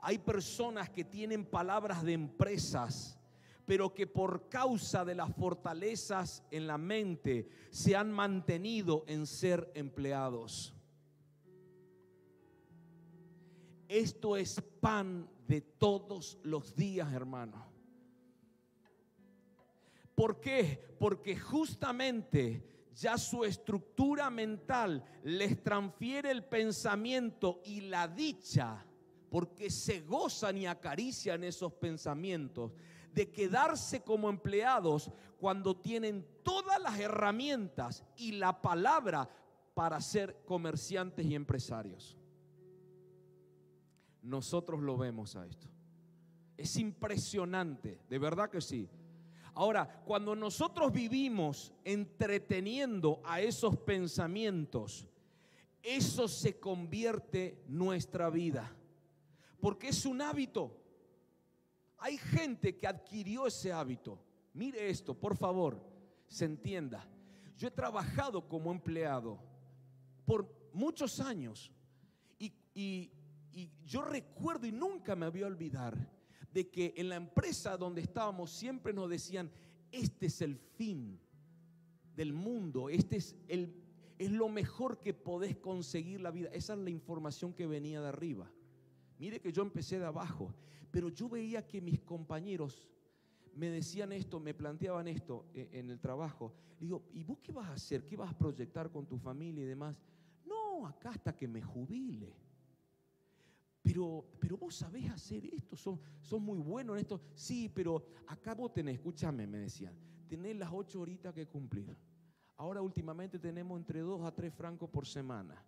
[0.00, 3.18] Hay personas que tienen palabras de empresas,
[3.66, 9.70] pero que por causa de las fortalezas en la mente se han mantenido en ser
[9.74, 10.74] empleados.
[13.88, 17.73] Esto es pan de todos los días, hermano.
[20.14, 20.80] ¿Por qué?
[20.98, 22.62] Porque justamente
[22.94, 28.84] ya su estructura mental les transfiere el pensamiento y la dicha,
[29.30, 32.72] porque se gozan y acarician esos pensamientos,
[33.12, 39.28] de quedarse como empleados cuando tienen todas las herramientas y la palabra
[39.74, 42.16] para ser comerciantes y empresarios.
[44.22, 45.68] Nosotros lo vemos a esto.
[46.56, 48.88] Es impresionante, de verdad que sí.
[49.54, 55.06] Ahora, cuando nosotros vivimos entreteniendo a esos pensamientos,
[55.82, 58.74] eso se convierte nuestra vida.
[59.60, 60.76] Porque es un hábito.
[61.98, 64.18] Hay gente que adquirió ese hábito.
[64.54, 65.80] Mire esto, por favor,
[66.26, 67.06] se entienda.
[67.56, 69.38] Yo he trabajado como empleado
[70.26, 71.70] por muchos años
[72.38, 76.13] y, y yo recuerdo y nunca me voy a olvidar
[76.54, 79.50] de que en la empresa donde estábamos siempre nos decían,
[79.90, 81.18] este es el fin
[82.14, 83.74] del mundo, este es, el,
[84.18, 86.48] es lo mejor que podés conseguir la vida.
[86.52, 88.48] Esa es la información que venía de arriba.
[89.18, 90.54] Mire que yo empecé de abajo,
[90.92, 92.88] pero yo veía que mis compañeros
[93.56, 96.54] me decían esto, me planteaban esto eh, en el trabajo.
[96.78, 98.04] Digo, ¿y vos qué vas a hacer?
[98.04, 99.96] ¿Qué vas a proyectar con tu familia y demás?
[100.46, 102.32] No, acá hasta que me jubile.
[103.84, 107.20] Pero, pero vos sabés hacer esto, son, son muy buenos en esto.
[107.34, 109.94] Sí, pero acá vos tenés, escúchame, me decían,
[110.26, 111.94] tenés las ocho horitas que cumplir.
[112.56, 115.62] Ahora últimamente tenemos entre dos a tres francos por semana.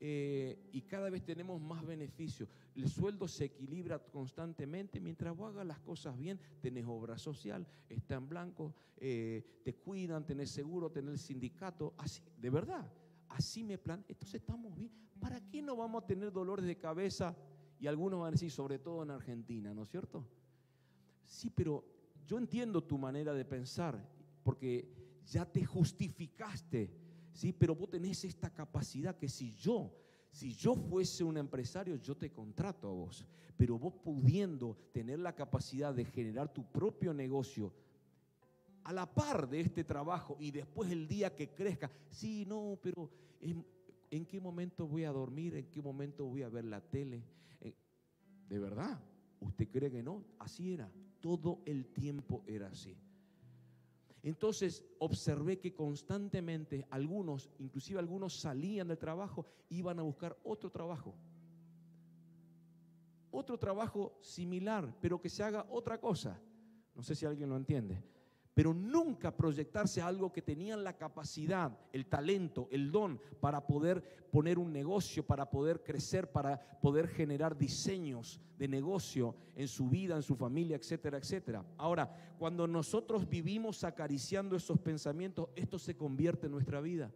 [0.00, 2.48] Eh, y cada vez tenemos más beneficios.
[2.74, 4.98] El sueldo se equilibra constantemente.
[4.98, 10.24] Mientras vos hagas las cosas bien, tenés obra social, está en blanco, eh, te cuidan,
[10.24, 11.92] tenés seguro, tenés sindicato.
[11.98, 12.90] Así, de verdad,
[13.32, 14.04] así me plan.
[14.08, 14.90] Entonces estamos bien.
[15.22, 17.36] ¿para qué no vamos a tener dolores de cabeza?
[17.78, 20.26] Y algunos van a decir, sobre todo en Argentina, ¿no es cierto?
[21.24, 21.84] Sí, pero
[22.26, 23.96] yo entiendo tu manera de pensar,
[24.42, 24.92] porque
[25.24, 26.90] ya te justificaste,
[27.32, 27.52] ¿sí?
[27.52, 29.96] Pero vos tenés esta capacidad que si yo,
[30.30, 33.24] si yo fuese un empresario, yo te contrato a vos,
[33.56, 37.72] pero vos pudiendo tener la capacidad de generar tu propio negocio,
[38.84, 43.10] a la par de este trabajo y después el día que crezca, sí, no, pero
[44.12, 45.56] ¿En qué momento voy a dormir?
[45.56, 47.24] ¿En qué momento voy a ver la tele?
[47.62, 47.74] Eh,
[48.46, 49.00] ¿De verdad?
[49.40, 50.22] ¿Usted cree que no?
[50.38, 50.92] Así era.
[51.18, 52.94] Todo el tiempo era así.
[54.22, 61.14] Entonces observé que constantemente algunos, inclusive algunos salían del trabajo, iban a buscar otro trabajo.
[63.30, 66.38] Otro trabajo similar, pero que se haga otra cosa.
[66.94, 68.12] No sé si alguien lo entiende
[68.54, 74.28] pero nunca proyectarse a algo que tenían la capacidad, el talento, el don para poder
[74.30, 80.16] poner un negocio, para poder crecer, para poder generar diseños de negocio en su vida,
[80.16, 81.64] en su familia, etcétera, etcétera.
[81.78, 87.10] Ahora, cuando nosotros vivimos acariciando esos pensamientos, esto se convierte en nuestra vida.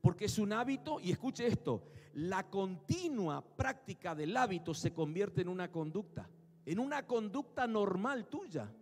[0.00, 1.84] Porque es un hábito, y escuche esto,
[2.14, 6.28] la continua práctica del hábito se convierte en una conducta,
[6.66, 8.72] en una conducta normal tuya.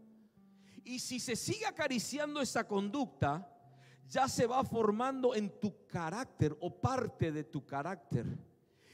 [0.87, 3.53] Y si se sigue acariciando esa conducta,
[4.09, 8.25] ya se va formando en tu carácter o parte de tu carácter.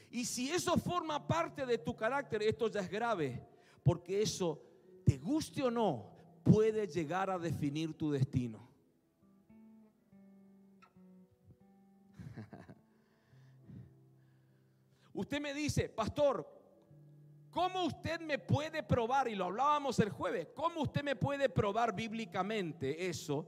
[0.09, 3.47] Y si eso forma parte de tu carácter, esto ya es grave,
[3.83, 4.59] porque eso,
[5.05, 8.67] te guste o no, puede llegar a definir tu destino.
[15.13, 16.52] Usted me dice, pastor,
[17.53, 19.27] ¿Cómo usted me puede probar?
[19.27, 20.47] Y lo hablábamos el jueves.
[20.55, 23.47] ¿Cómo usted me puede probar bíblicamente eso?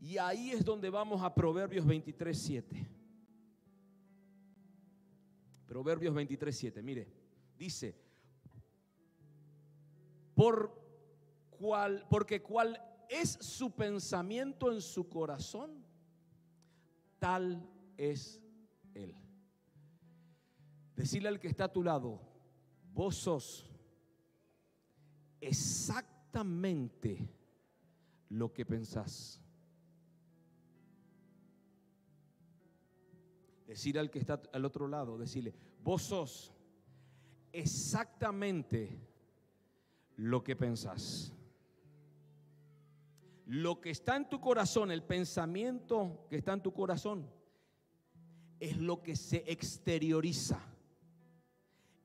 [0.00, 2.90] Y ahí es donde vamos a Proverbios 23, 7.
[5.66, 6.82] Proverbios 23, 7.
[6.82, 7.12] Mire,
[7.58, 7.94] dice,
[10.34, 10.74] por
[11.50, 15.84] cual, porque cual es su pensamiento en su corazón,
[17.18, 17.68] tal
[17.98, 18.40] es
[18.94, 19.14] él.
[20.96, 22.29] Decirle al que está a tu lado,
[22.92, 23.66] vos sos
[25.40, 27.28] exactamente
[28.28, 29.40] lo que pensás.
[33.66, 36.52] Decir al que está al otro lado, decirle, vos sos
[37.52, 39.00] exactamente
[40.16, 41.32] lo que pensás.
[43.46, 47.28] Lo que está en tu corazón, el pensamiento que está en tu corazón,
[48.60, 50.60] es lo que se exterioriza.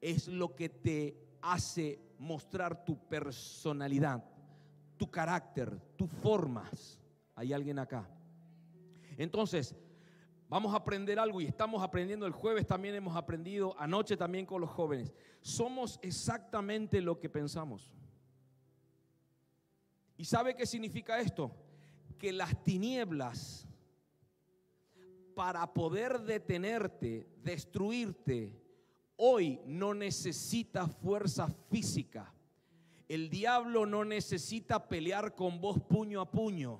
[0.05, 4.23] Es lo que te hace mostrar tu personalidad,
[4.97, 6.99] tu carácter, tus formas.
[7.33, 8.07] ¿Hay alguien acá?
[9.17, 9.73] Entonces,
[10.47, 14.61] vamos a aprender algo y estamos aprendiendo el jueves también hemos aprendido, anoche también con
[14.61, 15.11] los jóvenes.
[15.41, 17.91] Somos exactamente lo que pensamos.
[20.17, 21.51] ¿Y sabe qué significa esto?
[22.19, 23.67] Que las tinieblas,
[25.33, 28.64] para poder detenerte, destruirte,
[29.17, 32.33] hoy no necesita fuerza física.
[33.07, 36.79] El diablo no necesita pelear con vos puño a puño.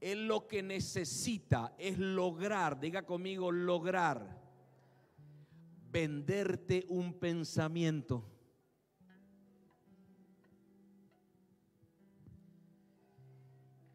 [0.00, 4.42] Él lo que necesita es lograr, diga conmigo, lograr
[5.90, 8.30] venderte un pensamiento.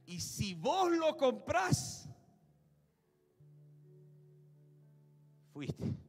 [0.05, 2.09] Y si vos lo comprás,
[5.53, 6.08] fuiste.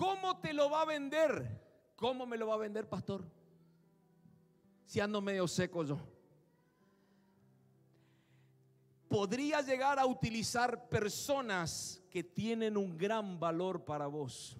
[0.00, 1.60] ¿Cómo te lo va a vender?
[1.94, 3.22] ¿Cómo me lo va a vender, pastor?
[4.86, 5.98] Si ando medio seco yo.
[9.06, 14.56] Podría llegar a utilizar personas que tienen un gran valor para vos.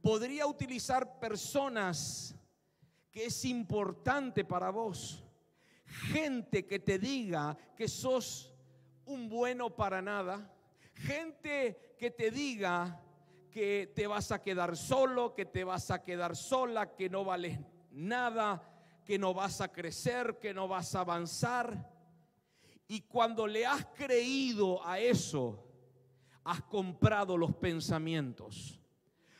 [0.00, 2.34] Podría utilizar personas
[3.10, 5.22] que es importante para vos
[5.88, 8.54] gente que te diga que sos
[9.04, 10.50] un bueno para nada,
[10.94, 13.02] gente que te diga
[13.50, 17.58] que te vas a quedar solo, que te vas a quedar sola, que no vales
[17.90, 18.62] nada,
[19.04, 21.90] que no vas a crecer, que no vas a avanzar.
[22.86, 25.66] Y cuando le has creído a eso,
[26.44, 28.80] has comprado los pensamientos.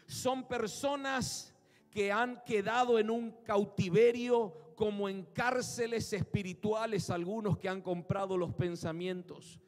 [0.06, 1.54] Son personas
[1.90, 8.54] que han quedado en un cautiverio como en cárceles espirituales algunos que han comprado los
[8.54, 9.59] pensamientos.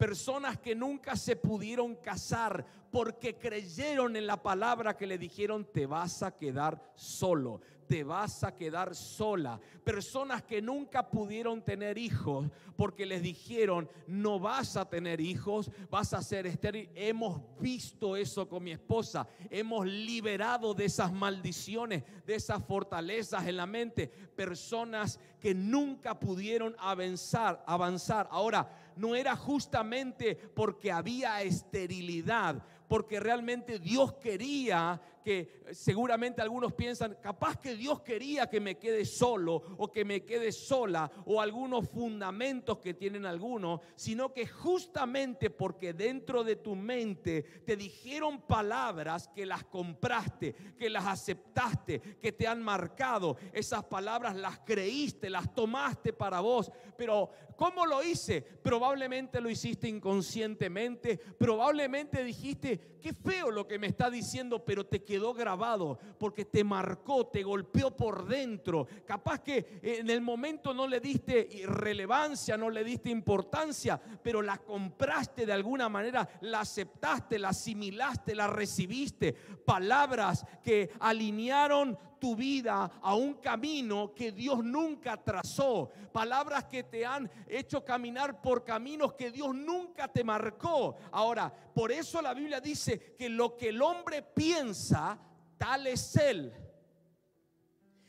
[0.00, 5.84] Personas que nunca se pudieron casar porque creyeron en la palabra que le dijeron te
[5.84, 9.60] vas a quedar solo, te vas a quedar sola.
[9.84, 12.46] Personas que nunca pudieron tener hijos
[12.76, 16.88] porque les dijeron, no vas a tener hijos, vas a ser estéril.
[16.94, 19.28] Hemos visto eso con mi esposa.
[19.50, 24.06] Hemos liberado de esas maldiciones, de esas fortalezas en la mente.
[24.06, 28.28] Personas que nunca pudieron avanzar, avanzar.
[28.30, 37.16] Ahora, no era justamente porque había esterilidad, porque realmente Dios quería que seguramente algunos piensan,
[37.22, 41.88] capaz que Dios quería que me quede solo o que me quede sola o algunos
[41.88, 49.28] fundamentos que tienen algunos, sino que justamente porque dentro de tu mente te dijeron palabras
[49.28, 55.54] que las compraste, que las aceptaste, que te han marcado, esas palabras las creíste, las
[55.54, 58.42] tomaste para vos, pero ¿cómo lo hice?
[58.42, 65.02] Probablemente lo hiciste inconscientemente, probablemente dijiste, qué feo lo que me está diciendo, pero te
[65.10, 68.86] quedó grabado porque te marcó, te golpeó por dentro.
[69.04, 74.58] Capaz que en el momento no le diste relevancia, no le diste importancia, pero la
[74.58, 79.32] compraste de alguna manera, la aceptaste, la asimilaste, la recibiste.
[79.32, 85.90] Palabras que alinearon tu vida a un camino que Dios nunca trazó.
[86.12, 90.96] Palabras que te han hecho caminar por caminos que Dios nunca te marcó.
[91.10, 95.18] Ahora, por eso la Biblia dice que lo que el hombre piensa,
[95.56, 96.52] tal es él.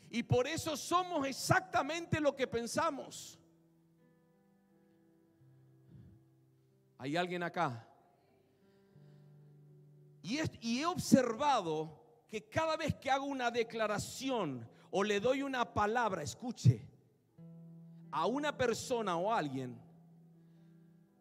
[0.09, 3.39] Y por eso somos exactamente lo que pensamos.
[6.97, 7.87] ¿Hay alguien acá?
[10.21, 10.39] Y,
[10.79, 12.00] he observado
[12.31, 16.87] que cada vez que hago una declaración o le doy una palabra, escuche,
[18.09, 19.77] a una persona o a alguien,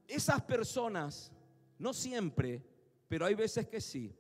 [0.06, 1.32] esas personas,
[1.80, 2.64] no siempre,
[3.08, 4.16] pero hay veces que sí,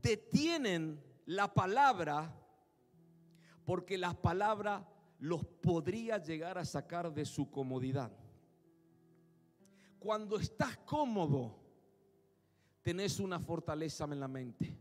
[0.00, 2.32] detienen la palabra
[3.64, 4.88] porque la palabra
[5.18, 8.12] los podría llegar a sacar de su comodidad.
[9.98, 11.63] Cuando estás cómodo,
[12.84, 14.76] tenés una fortaleza en la mente.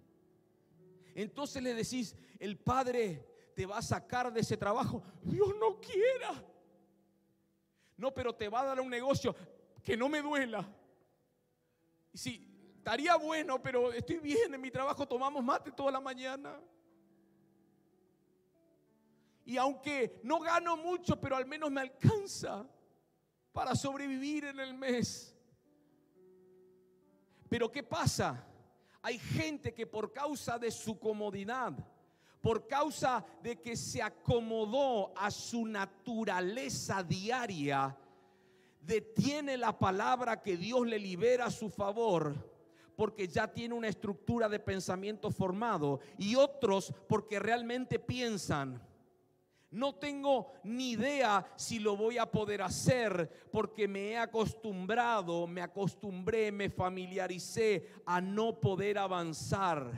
[1.15, 3.25] Entonces le decís, el Padre
[3.55, 5.01] te va a sacar de ese trabajo.
[5.23, 6.43] Dios no quiera.
[7.95, 9.33] No, pero te va a dar un negocio
[9.81, 10.67] que no me duela.
[12.13, 16.59] Sí, estaría bueno, pero estoy bien en mi trabajo, tomamos mate toda la mañana.
[19.45, 22.67] Y aunque no gano mucho, pero al menos me alcanza
[23.53, 25.32] para sobrevivir en el mes.
[27.53, 28.43] Pero ¿qué pasa?
[29.03, 31.71] Hay gente que por causa de su comodidad,
[32.41, 37.95] por causa de que se acomodó a su naturaleza diaria,
[38.81, 42.33] detiene la palabra que Dios le libera a su favor
[42.95, 48.81] porque ya tiene una estructura de pensamiento formado y otros porque realmente piensan,
[49.73, 55.61] no tengo ni idea si lo voy a poder hacer porque me he acostumbrado, me
[55.61, 59.91] acostumbré, me familiaricé a no poder avanzar.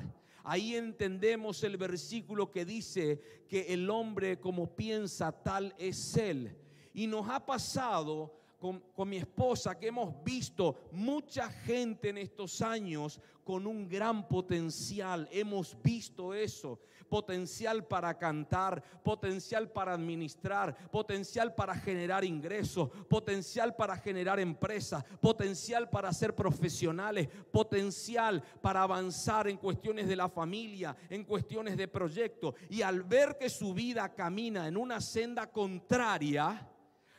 [0.44, 6.56] Ahí entendemos el versículo que dice que el hombre como piensa tal es él.
[6.94, 13.20] Y nos ha pasado con, mi esposa que hemos visto mucha gente en estos años
[13.44, 15.28] con un gran potencial.
[15.32, 16.80] Hemos visto eso.
[17.16, 25.90] Potencial para cantar, potencial para administrar, potencial para generar ingresos, potencial para generar empresas, potencial
[25.90, 32.54] para ser profesionales, potencial para avanzar en cuestiones de la familia, en cuestiones de proyectos.
[32.70, 36.70] Y al ver que su vida camina en una senda contraria,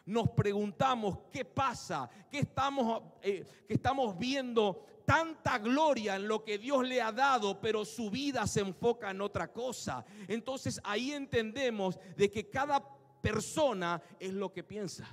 [0.04, 6.86] nos preguntamos qué pasa, qué estamos, eh, estamos viendo tanta gloria en lo que Dios
[6.86, 10.04] le ha dado, pero su vida se enfoca en otra cosa.
[10.28, 12.84] Entonces ahí entendemos de que cada
[13.22, 15.08] persona es lo que piensa.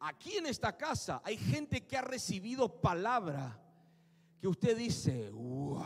[0.00, 3.60] Aquí en esta casa hay gente que ha recibido palabra
[4.40, 5.84] que usted dice, wow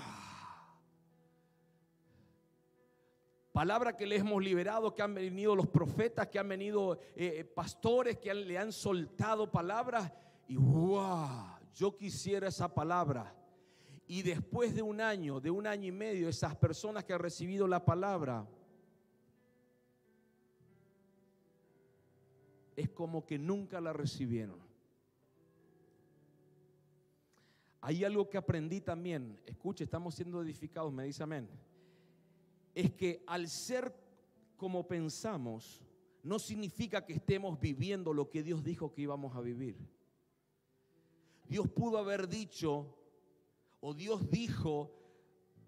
[3.53, 7.45] Palabra que le hemos liberado, que han venido los profetas, que han venido eh, eh,
[7.45, 10.11] pastores, que le han soltado palabras.
[10.53, 13.35] Y wow, yo quisiera esa palabra.
[14.07, 17.67] Y después de un año, de un año y medio, esas personas que han recibido
[17.67, 18.47] la palabra,
[22.77, 24.59] es como que nunca la recibieron.
[27.81, 29.41] Hay algo que aprendí también.
[29.47, 31.49] Escuche, estamos siendo edificados, me dice amén
[32.75, 33.95] es que al ser
[34.57, 35.81] como pensamos,
[36.23, 39.77] no significa que estemos viviendo lo que Dios dijo que íbamos a vivir.
[41.53, 42.97] Dios pudo haber dicho,
[43.81, 44.91] o Dios dijo,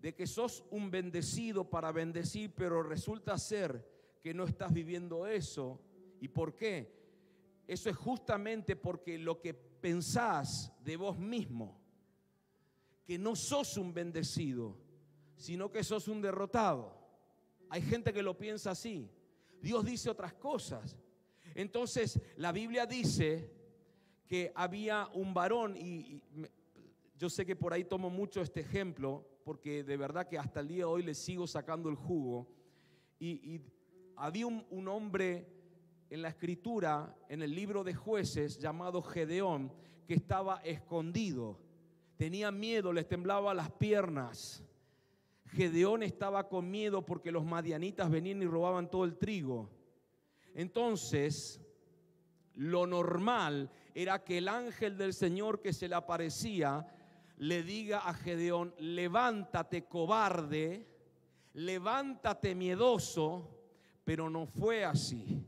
[0.01, 3.87] de que sos un bendecido para bendecir, pero resulta ser
[4.23, 5.79] que no estás viviendo eso.
[6.23, 6.91] ¿Y por qué?
[7.69, 11.79] Eso es justamente porque lo que pensás de vos mismo,
[13.05, 14.79] que no sos un bendecido,
[15.37, 16.97] sino que sos un derrotado.
[17.69, 19.11] Hay gente que lo piensa así.
[19.61, 20.97] Dios dice otras cosas.
[21.55, 23.64] Entonces, la Biblia dice
[24.27, 26.23] que había un varón, y,
[27.17, 30.69] yo sé que por ahí tomo mucho este ejemplo, porque de verdad que hasta el
[30.69, 32.49] día de hoy le sigo sacando el jugo.
[33.19, 33.61] Y,
[34.17, 35.49] había un, hombre
[36.09, 39.73] en la escritura, en el libro de jueces, llamado Gedeón,
[40.07, 41.59] que estaba escondido.
[42.17, 44.63] Tenía miedo, les temblaba las piernas.
[45.47, 49.69] Gedeón estaba con miedo porque los madianitas venían y robaban todo el trigo.
[50.55, 51.61] Entonces,
[52.55, 56.87] lo normal era que el ángel del Señor que se le aparecía
[57.37, 60.87] le diga a Gedeón, levántate cobarde,
[61.55, 63.51] levántate miedoso,
[64.05, 65.45] pero no fue así.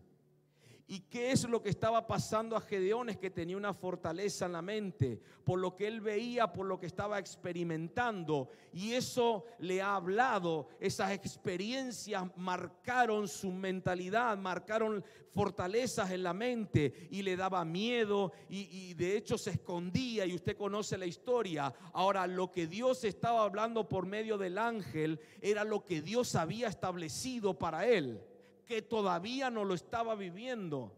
[0.89, 3.09] ¿Y qué es lo que estaba pasando a Gedeón?
[3.11, 6.79] Es que tenía una fortaleza en la mente, por lo que él veía, por lo
[6.79, 8.51] que estaba experimentando.
[8.73, 17.09] Y eso le ha hablado, esas experiencias marcaron su mentalidad, marcaron fortalezas en la mente
[17.11, 21.75] y le daba miedo y, y de hecho se escondía y usted conoce la historia.
[21.95, 26.69] Ahora, lo que Dios estaba hablando por medio del ángel era lo que Dios había
[26.69, 28.21] establecido para él
[28.67, 30.93] que todavía no lo estaba viviendo.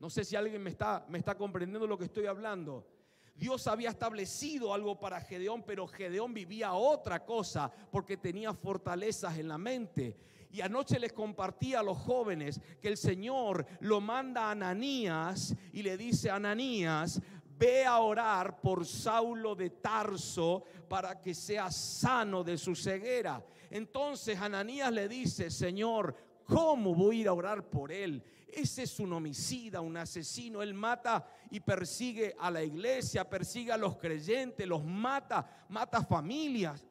[0.00, 2.86] No sé si alguien me está, me está comprendiendo lo que estoy hablando.
[3.34, 9.48] Dios había establecido algo para Gedeón, pero Gedeón vivía otra cosa porque tenía fortalezas en
[9.48, 10.16] la mente.
[10.50, 15.82] Y anoche les compartí a los jóvenes que el Señor lo manda a Ananías y
[15.82, 17.20] le dice Ananías,
[17.58, 23.44] ve a orar por Saulo de Tarso para que sea sano de su ceguera.
[23.70, 26.14] Entonces Ananías le dice, Señor,
[26.48, 28.22] ¿Cómo voy a ir a orar por él?
[28.48, 30.62] Ese es un homicida, un asesino.
[30.62, 36.82] Él mata y persigue a la iglesia, persigue a los creyentes, los mata, mata familias.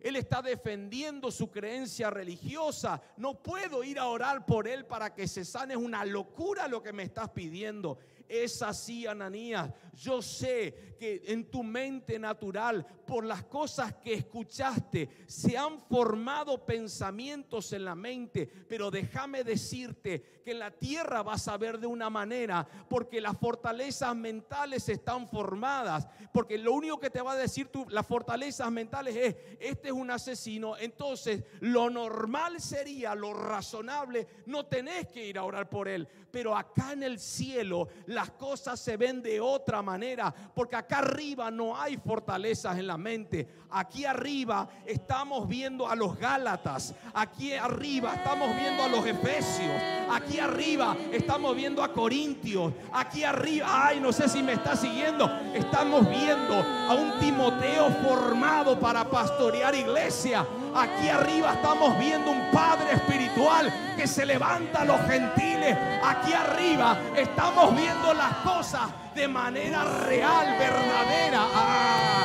[0.00, 3.00] Él está defendiendo su creencia religiosa.
[3.18, 5.74] No puedo ir a orar por él para que se sane.
[5.74, 7.98] Es una locura lo que me estás pidiendo.
[8.28, 9.70] Es así, Ananías.
[9.94, 16.64] Yo sé que en tu mente natural, por las cosas que escuchaste, se han formado
[16.64, 18.46] pensamientos en la mente.
[18.46, 24.14] Pero déjame decirte que la tierra vas a ver de una manera, porque las fortalezas
[24.16, 26.08] mentales están formadas.
[26.32, 29.92] Porque lo único que te va a decir tú, las fortalezas mentales es, este es
[29.92, 30.76] un asesino.
[30.76, 36.08] Entonces, lo normal sería, lo razonable, no tenés que ir a orar por él.
[36.32, 41.50] Pero acá en el cielo las cosas se ven de otra manera, porque acá arriba
[41.50, 43.46] no hay fortalezas en la mente.
[43.70, 49.70] Aquí arriba estamos viendo a los Gálatas, aquí arriba estamos viendo a los Efesios,
[50.10, 55.30] aquí arriba estamos viendo a Corintios, aquí arriba, ay, no sé si me está siguiendo,
[55.54, 60.46] estamos viendo a un Timoteo formado para pastorear iglesia.
[60.74, 65.76] Aquí arriba estamos viendo un Padre espiritual que se levanta a los gentiles.
[66.02, 71.42] Aquí arriba estamos viendo las cosas de manera real, verdadera.
[71.54, 72.24] Ah.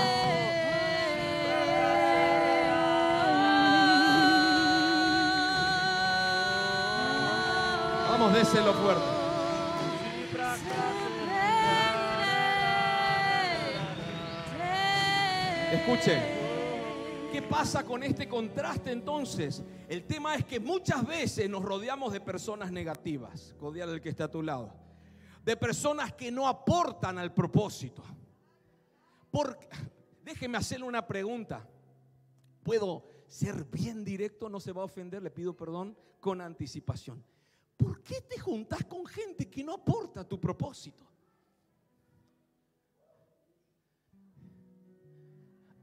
[8.11, 9.03] Vamos, déselo fuerte.
[15.73, 16.36] Escuche.
[17.31, 19.61] ¿Qué pasa con este contraste entonces?
[19.89, 23.53] El tema es que muchas veces nos rodeamos de personas negativas.
[23.59, 24.73] Codial el que está a tu lado.
[25.43, 28.01] De personas que no aportan al propósito.
[29.29, 29.67] Porque,
[30.23, 31.67] déjeme hacerle una pregunta.
[32.63, 34.47] ¿Puedo ser bien directo?
[34.49, 37.23] No se va a ofender, le pido perdón con anticipación.
[37.75, 41.05] ¿Por qué te juntas con gente que no aporta tu propósito?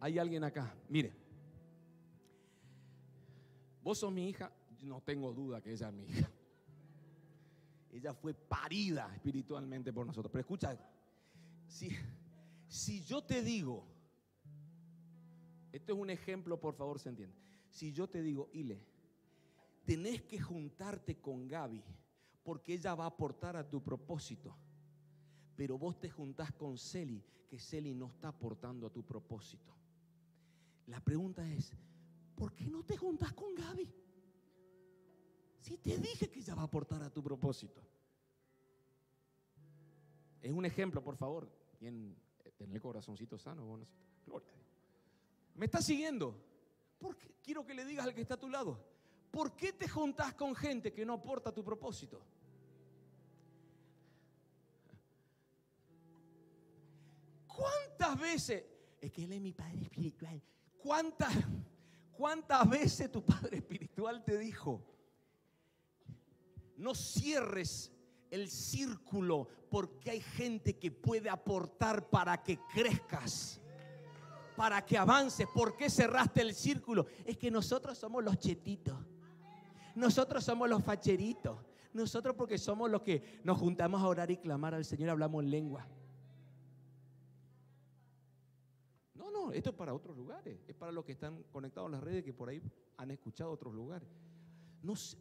[0.00, 1.23] Hay alguien acá, mire.
[3.84, 6.30] Vos sos mi hija, no tengo duda que ella es mi hija.
[7.92, 10.32] Ella fue parida espiritualmente por nosotros.
[10.32, 10.76] Pero escucha,
[11.68, 11.90] si,
[12.66, 13.84] si yo te digo,
[15.70, 17.36] esto es un ejemplo, por favor, se entiende.
[17.68, 18.82] Si yo te digo, Ile,
[19.84, 21.84] tenés que juntarte con Gaby
[22.42, 24.56] porque ella va a aportar a tu propósito.
[25.56, 29.76] Pero vos te juntás con Celi, que Celi no está aportando a tu propósito.
[30.86, 31.72] La pregunta es,
[32.34, 33.92] ¿por qué no te juntas con Gaby?
[35.60, 37.80] Si te dije que ella va a aportar a tu propósito.
[40.42, 41.50] Es un ejemplo, por favor.
[41.78, 42.14] ¿Quién
[42.56, 43.64] tener el corazoncito sano?
[44.26, 44.66] Gloria a Dios.
[45.54, 46.36] ¿Me está siguiendo?
[46.98, 48.78] Porque quiero que le digas al que está a tu lado.
[49.30, 52.20] ¿Por qué te juntas con gente que no aporta a tu propósito?
[57.46, 58.64] ¿Cuántas veces?
[59.00, 60.42] Es que él es mi padre espiritual.
[60.76, 61.32] ¿Cuántas
[62.16, 64.82] ¿Cuántas veces tu Padre Espiritual te dijo,
[66.76, 67.92] no cierres
[68.30, 73.60] el círculo porque hay gente que puede aportar para que crezcas?
[74.56, 75.48] Para que avances.
[75.52, 77.06] ¿Por qué cerraste el círculo?
[77.24, 78.96] Es que nosotros somos los chetitos.
[79.96, 81.58] Nosotros somos los facheritos.
[81.92, 85.50] Nosotros porque somos los que nos juntamos a orar y clamar al Señor, hablamos en
[85.50, 85.86] lengua.
[89.52, 92.32] esto es para otros lugares, es para los que están conectados a las redes que
[92.32, 92.62] por ahí
[92.96, 94.08] han escuchado otros lugares.
[94.82, 95.16] No sé,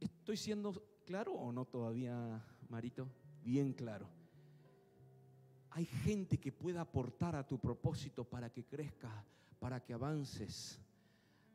[0.00, 0.72] ¿estoy siendo
[1.04, 3.08] claro o no todavía, Marito?
[3.42, 4.06] Bien claro.
[5.70, 9.12] Hay gente que pueda aportar a tu propósito para que crezcas,
[9.58, 10.78] para que avances.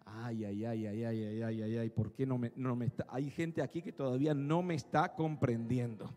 [0.06, 3.06] Ay, ay, ay, ay, ay, ay, ay, ay, ¿por qué no me, no me está?
[3.10, 6.10] Hay gente aquí que todavía no me está comprendiendo.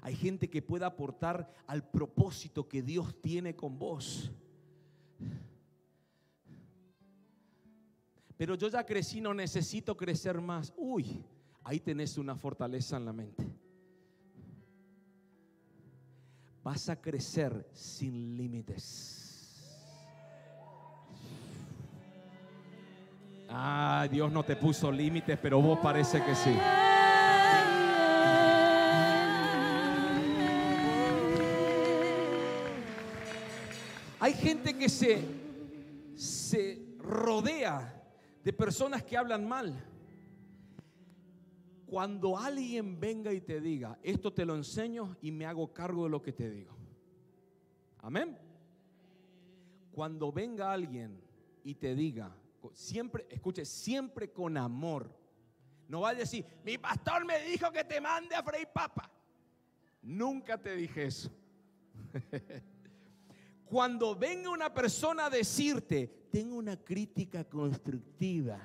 [0.00, 4.30] Hay gente que pueda aportar al propósito que Dios tiene con vos.
[8.36, 10.72] Pero yo ya crecí, no necesito crecer más.
[10.76, 11.24] Uy,
[11.64, 13.44] ahí tenés una fortaleza en la mente.
[16.62, 19.28] Vas a crecer sin límites.
[23.48, 26.54] Ah, Dios no te puso límites, pero vos parece que sí.
[34.38, 35.22] Gente que se,
[36.14, 37.94] se rodea
[38.44, 39.84] de personas que hablan mal.
[41.86, 46.10] Cuando alguien venga y te diga, esto te lo enseño y me hago cargo de
[46.10, 46.76] lo que te digo.
[48.00, 48.38] Amén.
[49.92, 51.20] Cuando venga alguien
[51.64, 52.34] y te diga,
[52.74, 55.10] siempre, escuche, siempre con amor.
[55.88, 59.10] No va a decir, mi pastor me dijo que te mande a Frey Papa.
[60.02, 61.30] Nunca te dije eso.
[63.68, 68.58] Cuando venga una persona a decirte, tengo una crítica constructiva.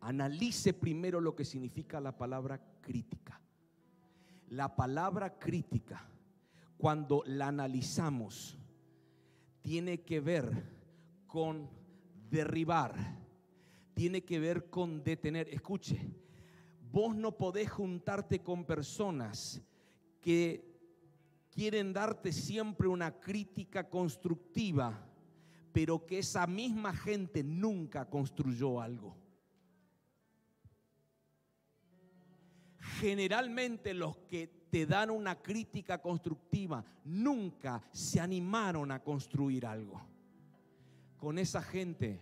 [0.00, 3.40] analice primero lo que significa la palabra crítica.
[4.48, 6.08] La palabra crítica,
[6.76, 8.58] cuando la analizamos,
[9.62, 10.64] tiene que ver
[11.26, 11.68] con
[12.30, 12.94] derribar,
[13.94, 15.48] tiene que ver con detener.
[15.50, 16.00] Escuche,
[16.90, 19.62] vos no podés juntarte con personas
[20.20, 20.69] que
[21.50, 25.06] quieren darte siempre una crítica constructiva,
[25.72, 29.16] pero que esa misma gente nunca construyó algo.
[33.00, 40.00] Generalmente los que te dan una crítica constructiva nunca se animaron a construir algo.
[41.18, 42.20] Con esa gente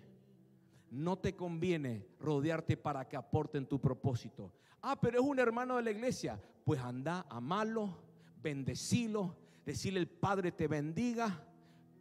[0.90, 4.52] no te conviene rodearte para que aporten tu propósito.
[4.80, 6.40] Ah, pero es un hermano de la iglesia.
[6.64, 8.07] Pues anda, amalo,
[8.48, 9.36] bendecilo,
[9.66, 11.44] decirle el Padre te bendiga,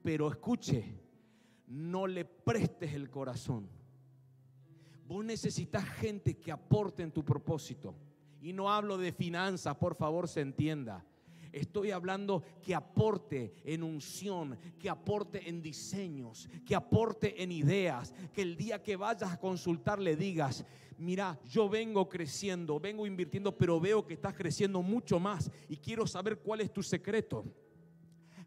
[0.01, 0.81] pero escuche,
[1.67, 3.67] no le prestes el corazón.
[5.05, 7.95] Vos necesitas gente que aporte en tu propósito.
[8.41, 11.05] Y no hablo de finanzas, por favor, se entienda.
[11.57, 18.41] Estoy hablando que aporte en unción, que aporte en diseños, que aporte en ideas, que
[18.41, 20.65] el día que vayas a consultar le digas,
[20.97, 26.05] mira, yo vengo creciendo, vengo invirtiendo, pero veo que estás creciendo mucho más y quiero
[26.05, 27.43] saber cuál es tu secreto.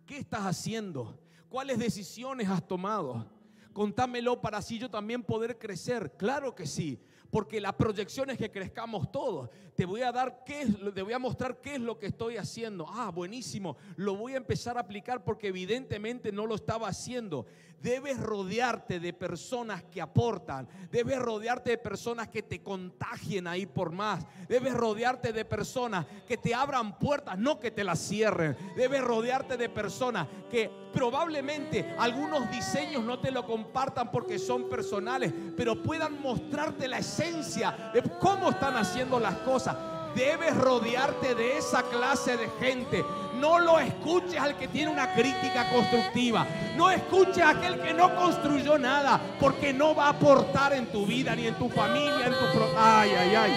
[0.06, 1.18] ¿Qué estás haciendo?
[1.48, 3.26] ¿Cuáles decisiones has tomado?
[3.72, 6.14] Contámelo para así yo también poder crecer.
[6.16, 7.00] Claro que sí
[7.30, 9.50] porque la proyección es que crezcamos todos.
[9.74, 12.86] Te voy a dar qué te voy a mostrar qué es lo que estoy haciendo.
[12.88, 13.76] Ah, buenísimo.
[13.96, 17.46] Lo voy a empezar a aplicar porque evidentemente no lo estaba haciendo.
[17.80, 20.68] Debes rodearte de personas que aportan.
[20.90, 24.26] Debes rodearte de personas que te contagien ahí por más.
[24.48, 28.56] Debes rodearte de personas que te abran puertas, no que te las cierren.
[28.76, 35.32] Debes rodearte de personas que probablemente algunos diseños no te lo compartan porque son personales,
[35.56, 39.76] pero puedan mostrarte la esencia de cómo están haciendo las cosas.
[40.14, 43.04] Debes rodearte de esa clase de gente.
[43.40, 46.46] No lo escuches al que tiene una crítica constructiva.
[46.76, 51.06] No escuches a aquel que no construyó nada porque no va a aportar en tu
[51.06, 52.60] vida ni en tu familia, en tu...
[52.76, 53.52] Ay, ay, ay.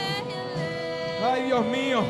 [1.24, 2.04] Ay, Dios mío.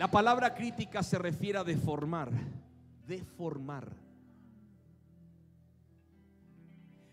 [0.00, 2.30] La palabra crítica se refiere a deformar,
[3.06, 4.09] deformar.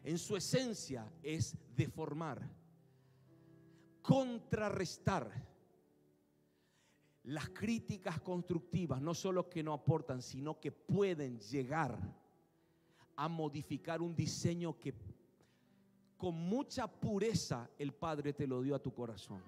[0.08, 2.41] En su esencia es deformar,
[4.01, 5.30] contrarrestar.
[7.24, 11.99] Las críticas constructivas no solo que no aportan, sino que pueden llegar
[13.18, 14.93] a modificar un diseño que
[16.16, 19.43] con mucha pureza el Padre te lo dio a tu corazón.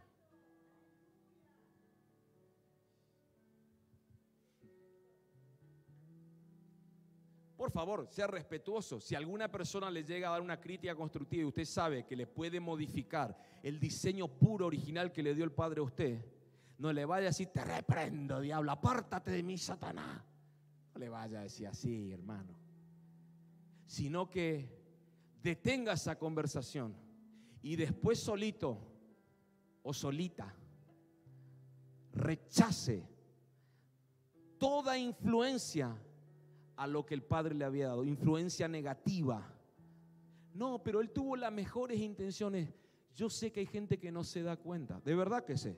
[7.59, 9.01] Por favor, sea respetuoso.
[9.01, 12.25] Si alguna persona le llega a dar una crítica constructiva y usted sabe que le
[12.25, 16.25] puede modificar el diseño puro original que le dio el Padre a usted,
[16.77, 20.23] no le vaya a decir, te reprendo, diablo, apártate de mí, Satanás.
[20.93, 22.55] No le vaya a decir así, hermano.
[23.85, 24.81] Sino que
[25.43, 26.95] detenga esa conversación
[27.61, 28.79] y después solito
[29.83, 30.55] o solita
[32.13, 33.05] rechace
[34.57, 35.93] toda influencia
[36.79, 39.45] a lo que el padre le había dado, influencia negativa.
[40.53, 42.73] No, pero él tuvo las mejores intenciones.
[43.13, 45.75] Yo sé que hay gente que no se da cuenta, de verdad que sé.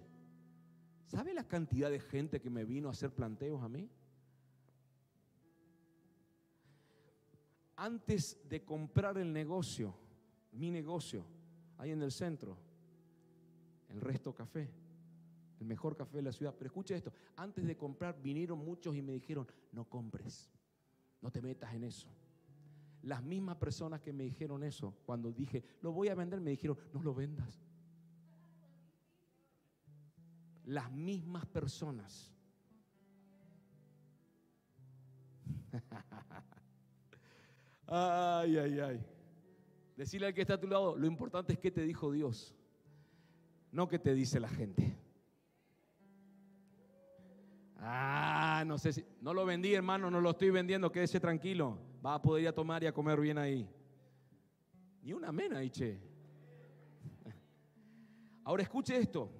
[1.08, 3.90] ¿Sabe la cantidad de gente que me vino a hacer planteos a mí?
[7.78, 9.96] Antes de comprar el negocio,
[10.52, 11.26] mi negocio,
[11.80, 12.60] ahí en el centro,
[13.90, 14.70] el resto café,
[15.60, 16.54] el mejor café de la ciudad.
[16.56, 20.52] Pero escuche esto, antes de comprar vinieron muchos y me dijeron, no compres.
[21.22, 22.08] No te metas en eso.
[23.04, 26.78] Las mismas personas que me dijeron eso, cuando dije, lo voy a vender, me dijeron,
[26.94, 27.64] no lo vendas.
[30.66, 32.32] Las mismas personas.
[37.88, 39.06] ay, ay, ay.
[39.98, 42.56] Decirle al que está a tu lado, lo importante es que te dijo Dios,
[43.72, 44.98] no que te dice la gente.
[47.84, 49.04] Ah, no sé si.
[49.22, 51.80] No lo vendí, hermano, no lo estoy vendiendo, quédese tranquilo.
[52.06, 53.68] Va a poder ir a tomar y a comer bien ahí.
[55.02, 56.00] Y una mena ahí, che.
[58.44, 59.32] Ahora escuche esto.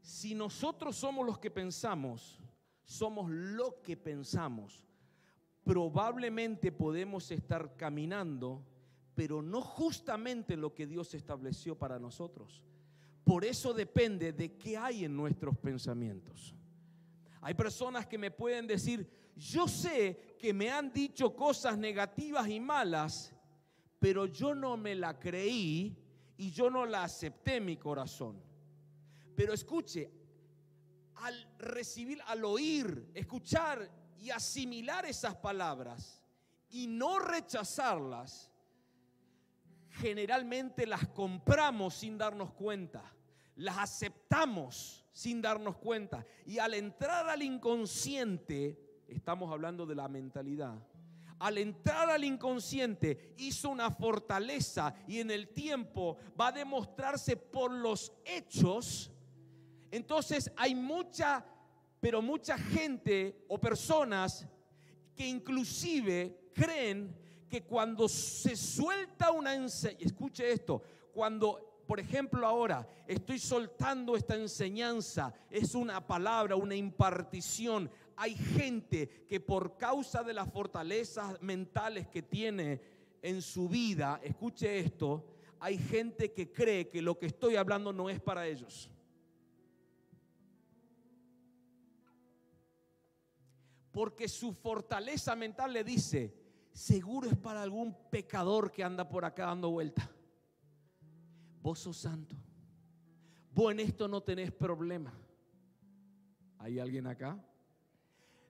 [0.00, 2.40] Si nosotros somos los que pensamos,
[2.82, 4.82] somos lo que pensamos,
[5.62, 8.64] probablemente podemos estar caminando,
[9.14, 12.64] pero no justamente lo que Dios estableció para nosotros.
[13.22, 16.56] Por eso depende de qué hay en nuestros pensamientos.
[17.40, 22.60] Hay personas que me pueden decir, yo sé que me han dicho cosas negativas y
[22.60, 23.32] malas,
[23.98, 25.96] pero yo no me la creí
[26.36, 28.42] y yo no la acepté en mi corazón.
[29.34, 30.10] Pero escuche,
[31.16, 36.22] al recibir, al oír, escuchar y asimilar esas palabras
[36.70, 38.50] y no rechazarlas,
[39.88, 43.02] generalmente las compramos sin darnos cuenta,
[43.56, 46.26] las aceptamos sin darnos cuenta.
[46.46, 50.78] Y al entrar al inconsciente, estamos hablando de la mentalidad,
[51.38, 57.72] al entrar al inconsciente hizo una fortaleza y en el tiempo va a demostrarse por
[57.72, 59.10] los hechos.
[59.90, 61.44] Entonces hay mucha,
[61.98, 64.46] pero mucha gente o personas
[65.16, 67.16] que inclusive creen
[67.48, 70.82] que cuando se suelta una enseñanza, escuche esto,
[71.12, 77.90] cuando, por ejemplo, ahora estoy soltando esta enseñanza, es una palabra, una impartición.
[78.14, 82.80] Hay gente que por causa de las fortalezas mentales que tiene
[83.22, 85.24] en su vida, escuche esto,
[85.58, 88.88] hay gente que cree que lo que estoy hablando no es para ellos.
[93.90, 96.32] Porque su fortaleza mental le dice,
[96.72, 100.08] seguro es para algún pecador que anda por acá dando vuelta.
[101.62, 102.36] Vos sos santo.
[103.54, 105.12] Vos en esto no tenés problema.
[106.58, 107.42] ¿Hay alguien acá?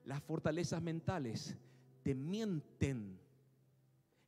[0.05, 1.57] Las fortalezas mentales
[2.03, 3.19] te mienten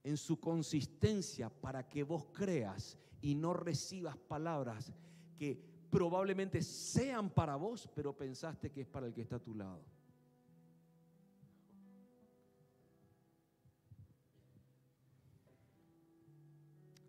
[0.03, 4.91] en su consistencia para que vos creas y no recibas palabras
[5.37, 5.55] que
[5.89, 9.81] probablemente sean para vos, pero pensaste que es para el que está a tu lado.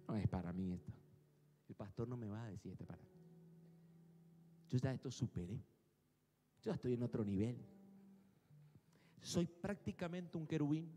[0.07, 0.93] No es para mí esto.
[1.97, 3.01] No me va a decir esto para.
[4.68, 5.57] Yo ya esto superé.
[5.57, 7.57] Yo ya estoy en otro nivel.
[9.20, 10.90] Soy prácticamente un querubín.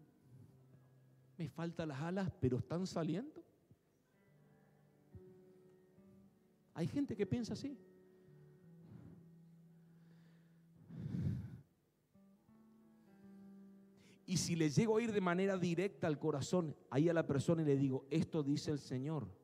[1.37, 3.43] Me faltan las alas, pero están saliendo.
[6.73, 7.77] Hay gente que piensa así.
[14.25, 17.61] Y si le llego a ir de manera directa al corazón, ahí a la persona
[17.61, 19.36] y le digo, esto dice el Señor.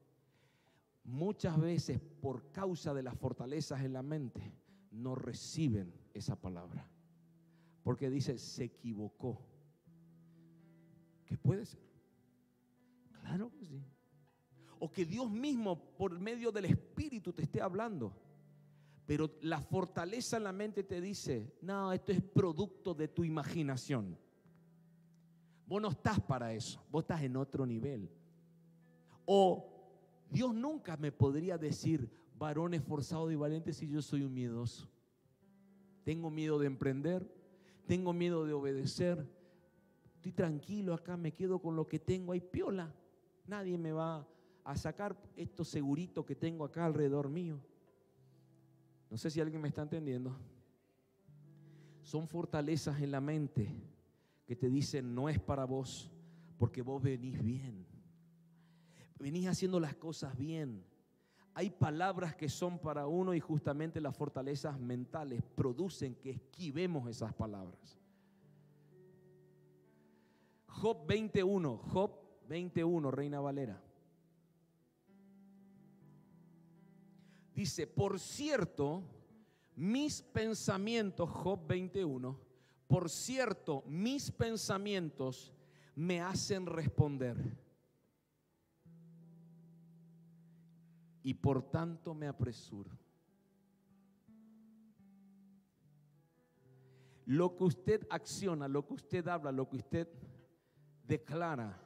[1.04, 4.54] Muchas veces por causa de las fortalezas en la mente,
[4.92, 6.90] no reciben esa palabra.
[7.84, 9.42] Porque dice, se equivocó.
[11.26, 11.82] ¿Qué puede ser?
[13.22, 13.84] Claro que sí.
[14.80, 18.14] O que Dios mismo por medio del Espíritu te esté hablando.
[19.06, 24.18] Pero la fortaleza en la mente te dice, no, esto es producto de tu imaginación.
[25.66, 28.10] Vos no estás para eso, vos estás en otro nivel.
[29.26, 29.73] O
[30.34, 32.10] Dios nunca me podría decir,
[32.40, 34.90] varón esforzado y valiente, si yo soy un miedoso.
[36.04, 37.32] Tengo miedo de emprender,
[37.86, 39.30] tengo miedo de obedecer.
[40.16, 42.92] Estoy tranquilo acá, me quedo con lo que tengo ahí, piola.
[43.46, 44.28] Nadie me va
[44.64, 47.60] a sacar esto segurito que tengo acá alrededor mío.
[49.12, 50.36] No sé si alguien me está entendiendo.
[52.02, 53.70] Son fortalezas en la mente
[54.48, 56.10] que te dicen no es para vos,
[56.58, 57.93] porque vos venís bien.
[59.20, 60.84] Venís haciendo las cosas bien.
[61.56, 67.34] Hay palabras que son para uno y justamente las fortalezas mentales producen que esquivemos esas
[67.34, 68.00] palabras.
[70.68, 72.12] Job 21, Job
[72.48, 73.82] 21, Reina Valera.
[77.54, 79.04] Dice, por cierto,
[79.76, 82.40] mis pensamientos, Job 21,
[82.88, 85.54] por cierto, mis pensamientos
[85.96, 87.38] me hacen responder.
[91.24, 92.92] Y por tanto me apresuro.
[97.26, 100.08] Lo que usted acciona, lo que usted habla, lo que usted
[101.08, 101.82] declara,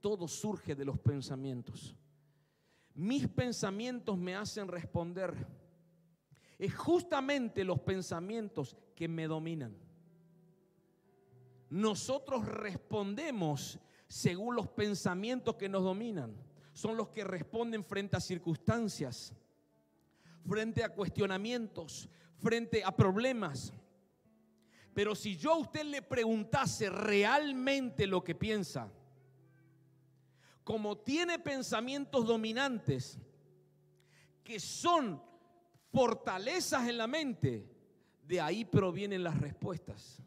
[0.00, 1.96] todo surge de los pensamientos.
[2.94, 5.46] Mis pensamientos me hacen responder.
[6.58, 9.88] Es justamente los pensamientos que me dominan
[11.70, 16.34] nosotros respondemos según los pensamientos que nos dominan.
[16.78, 19.34] Son los que responden frente a circunstancias,
[20.46, 23.72] frente a cuestionamientos, frente a problemas.
[24.94, 28.92] Pero si yo a usted le preguntase realmente lo que piensa,
[30.62, 33.18] como tiene pensamientos dominantes,
[34.44, 35.20] que son
[35.90, 37.68] fortalezas en la mente,
[38.22, 40.22] de ahí provienen las respuestas.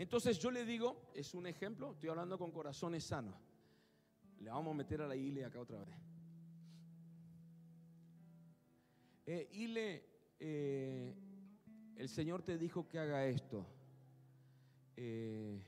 [0.00, 3.34] Entonces yo le digo, es un ejemplo, estoy hablando con corazones sanos.
[4.38, 5.94] Le vamos a meter a la iglesia acá otra vez.
[9.26, 10.02] eh, Ile,
[10.38, 11.14] eh,
[11.96, 13.66] el Señor te dijo que haga esto.
[14.96, 15.62] Eh,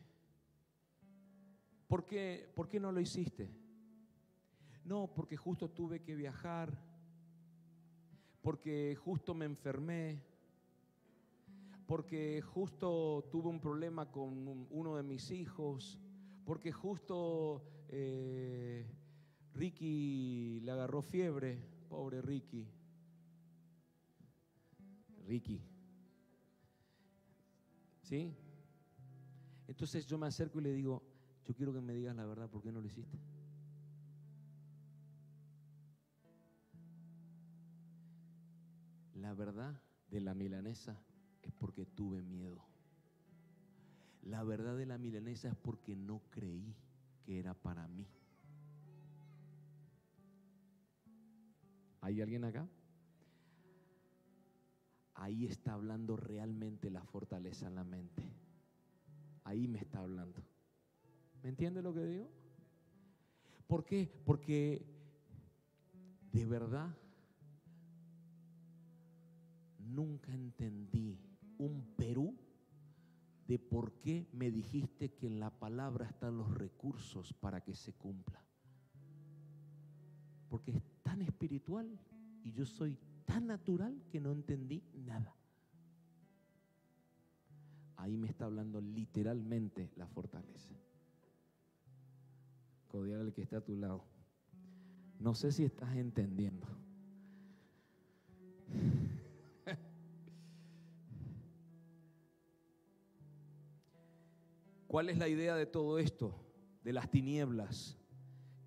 [1.86, 3.50] ¿por, qué, ¿Por qué no lo hiciste?
[4.82, 6.72] No, porque justo tuve que viajar,
[8.40, 10.22] porque justo me enfermé,
[11.86, 15.98] porque justo tuve un problema con uno de mis hijos,
[16.44, 18.86] porque justo eh,
[19.54, 21.58] Ricky le agarró fiebre,
[21.88, 22.68] pobre Ricky.
[25.26, 25.62] Ricky.
[28.02, 28.34] ¿Sí?
[29.68, 31.02] Entonces yo me acerco y le digo,
[31.44, 33.18] yo quiero que me digas la verdad, ¿por qué no lo hiciste?
[39.14, 39.80] La verdad
[40.10, 41.11] de la milanesa es
[41.62, 42.60] porque tuve miedo.
[44.22, 46.74] La verdad de la milanesa es porque no creí
[47.22, 48.04] que era para mí.
[52.00, 52.68] ¿Hay alguien acá?
[55.14, 58.24] Ahí está hablando realmente la fortaleza en la mente.
[59.44, 60.42] Ahí me está hablando.
[61.44, 62.28] ¿Me entiende lo que digo?
[63.68, 64.10] ¿Por qué?
[64.24, 64.84] Porque
[66.32, 66.92] de verdad
[69.78, 71.31] nunca entendí
[71.64, 72.36] un Perú
[73.46, 77.92] de por qué me dijiste que en la palabra están los recursos para que se
[77.92, 78.44] cumpla.
[80.48, 81.98] Porque es tan espiritual
[82.44, 85.34] y yo soy tan natural que no entendí nada.
[87.96, 90.74] Ahí me está hablando literalmente la fortaleza.
[92.88, 94.04] Codiar al que está a tu lado.
[95.20, 96.66] No sé si estás entendiendo.
[104.92, 106.34] ¿Cuál es la idea de todo esto?
[106.84, 107.96] De las tinieblas.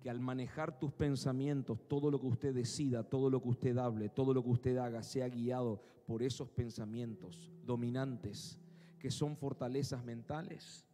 [0.00, 4.08] Que al manejar tus pensamientos, todo lo que usted decida, todo lo que usted hable,
[4.08, 8.58] todo lo que usted haga, sea guiado por esos pensamientos dominantes,
[8.98, 10.84] que son fortalezas mentales.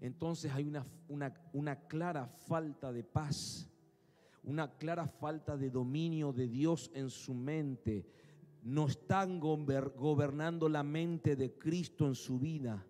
[0.00, 3.68] Entonces hay una, una, una clara falta de paz,
[4.42, 8.06] una clara falta de dominio de Dios en su mente.
[8.62, 12.86] No están gobernando la mente de Cristo en su vida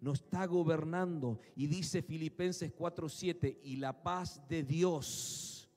[0.00, 1.38] no está gobernando.
[1.56, 5.68] Y dice Filipenses 4:7, y la paz de Dios.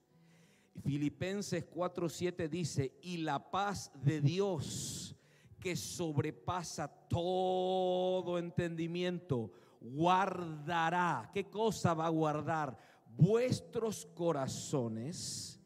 [0.84, 5.16] Filipenses 4:7 dice, y la paz de Dios
[5.60, 11.30] que sobrepasa todo entendimiento, guardará.
[11.34, 12.78] ¿Qué cosa va a guardar?
[13.16, 15.60] Vuestros corazones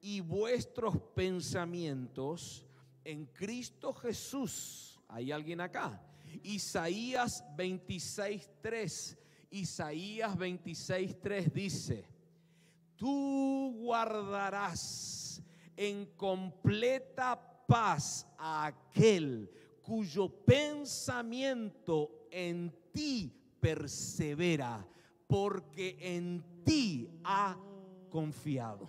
[0.00, 2.66] y vuestros pensamientos
[3.04, 5.00] en Cristo Jesús.
[5.08, 6.02] ¿Hay alguien acá?
[6.42, 9.16] Isaías 26.3.
[9.50, 12.08] Isaías 26.3 dice,
[12.96, 15.40] tú guardarás
[15.76, 19.50] en completa paz a aquel
[19.82, 24.86] cuyo pensamiento en ti persevera,
[25.26, 27.56] porque en ti ha
[28.10, 28.88] confiado.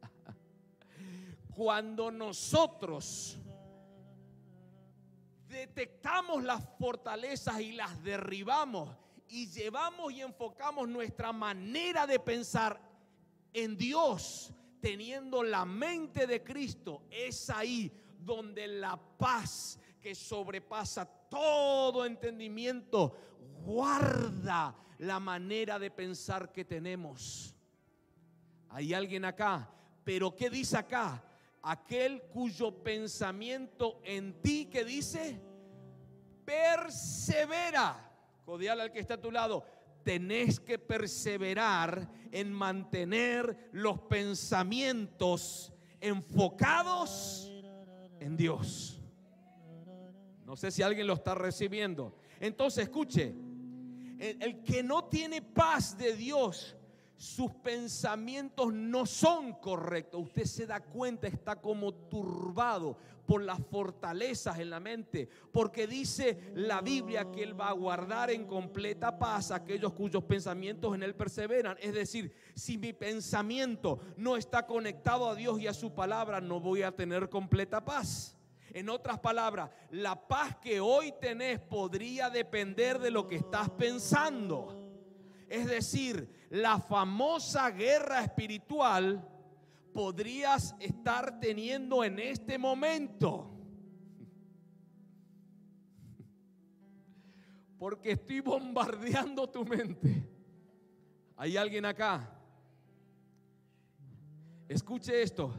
[1.54, 3.38] Cuando nosotros
[5.54, 8.90] detectamos las fortalezas y las derribamos
[9.28, 12.80] y llevamos y enfocamos nuestra manera de pensar
[13.52, 22.04] en Dios, teniendo la mente de Cristo, es ahí donde la paz que sobrepasa todo
[22.04, 23.16] entendimiento
[23.64, 27.54] guarda la manera de pensar que tenemos.
[28.70, 29.70] Hay alguien acá,
[30.02, 31.22] pero ¿qué dice acá?
[31.64, 35.40] Aquel cuyo pensamiento en ti que dice,
[36.44, 38.10] persevera.
[38.44, 39.64] Codial al que está a tu lado,
[40.02, 47.50] tenés que perseverar en mantener los pensamientos enfocados
[48.20, 49.00] en Dios.
[50.44, 52.14] No sé si alguien lo está recibiendo.
[52.38, 53.34] Entonces, escuche,
[54.18, 56.76] el, el que no tiene paz de Dios
[57.16, 60.22] sus pensamientos no son correctos.
[60.22, 62.96] Usted se da cuenta, está como turbado
[63.26, 68.30] por las fortalezas en la mente, porque dice la Biblia que Él va a guardar
[68.30, 71.76] en completa paz a aquellos cuyos pensamientos en Él perseveran.
[71.80, 76.60] Es decir, si mi pensamiento no está conectado a Dios y a su palabra, no
[76.60, 78.36] voy a tener completa paz.
[78.72, 84.80] En otras palabras, la paz que hoy tenés podría depender de lo que estás pensando.
[85.48, 89.28] Es decir, la famosa guerra espiritual
[89.92, 93.50] podrías estar teniendo en este momento.
[97.76, 100.28] Porque estoy bombardeando tu mente.
[101.36, 102.30] ¿Hay alguien acá?
[104.68, 105.52] Escuche esto.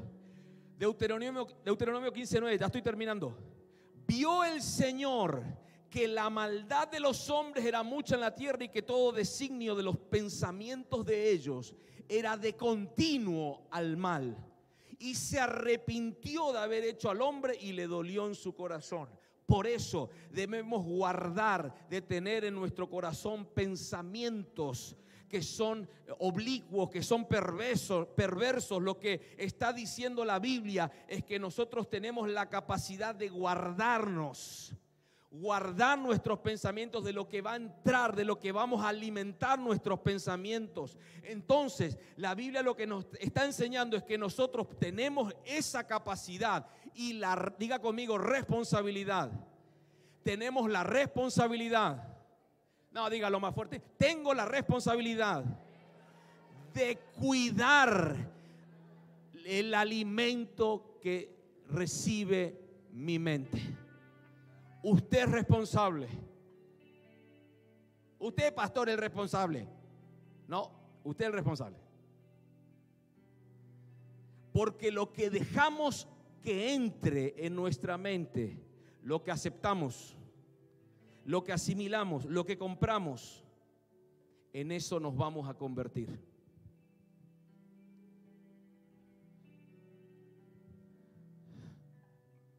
[0.77, 3.37] Deuteronomio, Deuteronomio 15:9, ya estoy terminando.
[4.07, 5.43] Vio el Señor
[5.95, 9.75] que la maldad de los hombres era mucha en la tierra y que todo designio
[9.75, 11.73] de los pensamientos de ellos
[12.09, 14.35] era de continuo al mal.
[14.99, 19.07] Y se arrepintió de haber hecho al hombre y le dolió en su corazón.
[19.45, 24.97] Por eso debemos guardar de tener en nuestro corazón pensamientos
[25.29, 25.87] que son
[26.19, 28.83] oblicuos, que son perversos, perversos.
[28.83, 34.75] Lo que está diciendo la Biblia es que nosotros tenemos la capacidad de guardarnos
[35.39, 39.59] guardar nuestros pensamientos de lo que va a entrar, de lo que vamos a alimentar
[39.59, 40.97] nuestros pensamientos.
[41.23, 47.13] Entonces, la Biblia lo que nos está enseñando es que nosotros tenemos esa capacidad y
[47.13, 49.31] la, diga conmigo, responsabilidad.
[50.23, 52.15] Tenemos la responsabilidad.
[52.91, 53.81] No, dígalo más fuerte.
[53.97, 55.43] Tengo la responsabilidad
[56.73, 58.15] de cuidar
[59.45, 61.35] el alimento que
[61.69, 62.59] recibe
[62.91, 63.84] mi mente.
[64.87, 66.07] Usted es responsable.
[68.19, 69.67] Usted, pastor, es responsable.
[70.47, 70.69] No,
[71.03, 71.77] usted es el responsable.
[74.53, 76.07] Porque lo que dejamos
[76.43, 78.59] que entre en nuestra mente,
[79.01, 80.15] lo que aceptamos,
[81.25, 83.43] lo que asimilamos, lo que compramos,
[84.53, 86.15] en eso nos vamos a convertir.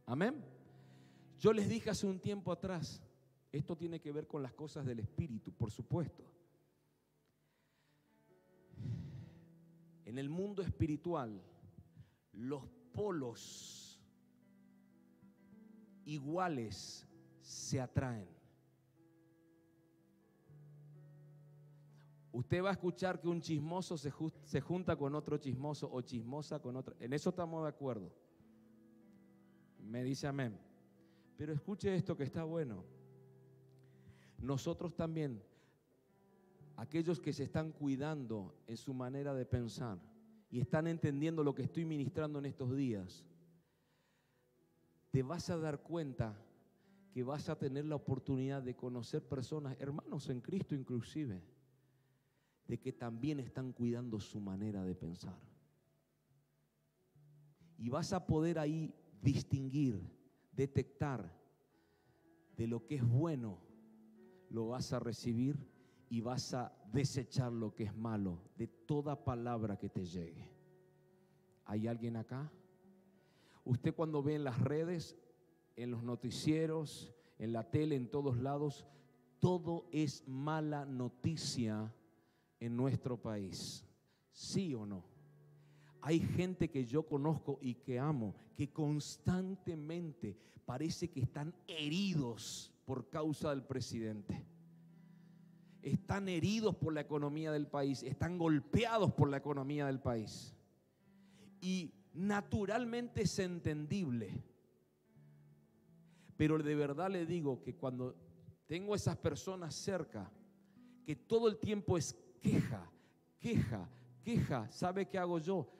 [0.06, 0.55] Amén.
[1.38, 3.02] Yo les dije hace un tiempo atrás,
[3.52, 6.24] esto tiene que ver con las cosas del Espíritu, por supuesto.
[10.04, 11.42] En el mundo espiritual,
[12.32, 14.00] los polos
[16.04, 17.06] iguales
[17.40, 18.28] se atraen.
[22.32, 26.76] Usted va a escuchar que un chismoso se, junta con otro chismoso o chismosa con
[26.76, 26.94] otra.
[27.00, 28.12] En eso estamos de acuerdo.
[29.80, 30.65] Me dice amén.
[31.36, 32.84] Pero escuche esto que está bueno.
[34.38, 35.42] Nosotros también,
[36.76, 39.98] aquellos que se están cuidando en su manera de pensar
[40.50, 43.24] y están entendiendo lo que estoy ministrando en estos días,
[45.10, 46.36] te vas a dar cuenta
[47.12, 51.42] que vas a tener la oportunidad de conocer personas, hermanos en Cristo inclusive,
[52.68, 55.38] de que también están cuidando su manera de pensar.
[57.78, 60.15] Y vas a poder ahí distinguir
[60.56, 61.30] detectar
[62.56, 63.58] de lo que es bueno,
[64.48, 65.56] lo vas a recibir
[66.08, 70.50] y vas a desechar lo que es malo de toda palabra que te llegue.
[71.64, 72.50] ¿Hay alguien acá?
[73.64, 75.16] Usted cuando ve en las redes,
[75.74, 78.86] en los noticieros, en la tele, en todos lados,
[79.40, 81.92] todo es mala noticia
[82.60, 83.84] en nuestro país.
[84.30, 85.15] ¿Sí o no?
[86.06, 93.10] Hay gente que yo conozco y que amo, que constantemente parece que están heridos por
[93.10, 94.46] causa del presidente.
[95.82, 100.54] Están heridos por la economía del país, están golpeados por la economía del país.
[101.60, 104.44] Y naturalmente es entendible.
[106.36, 108.14] Pero de verdad le digo que cuando
[108.68, 110.30] tengo esas personas cerca,
[111.04, 112.88] que todo el tiempo es queja,
[113.40, 113.90] queja,
[114.22, 115.72] queja, ¿sabe qué hago yo?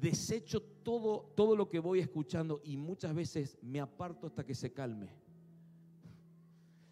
[0.00, 4.72] Desecho todo, todo lo que voy escuchando y muchas veces me aparto hasta que se
[4.72, 5.08] calme.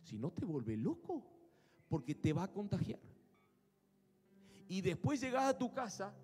[0.02, 1.24] Si no te vuelve loco,
[1.88, 3.00] porque te va a contagiar.
[4.68, 6.14] Y después llegas a tu casa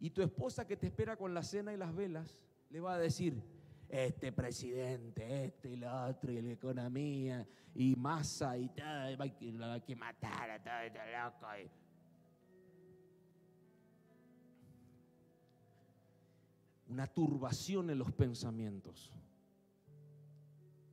[0.00, 2.36] y tu esposa que te espera con la cena y las velas
[2.70, 3.42] le va a decir,
[3.88, 8.84] este presidente, este y lo otro, y la economía, y masa y todo,
[9.18, 11.46] hay que matar a todo este loco.
[16.88, 19.12] Una turbación en los pensamientos.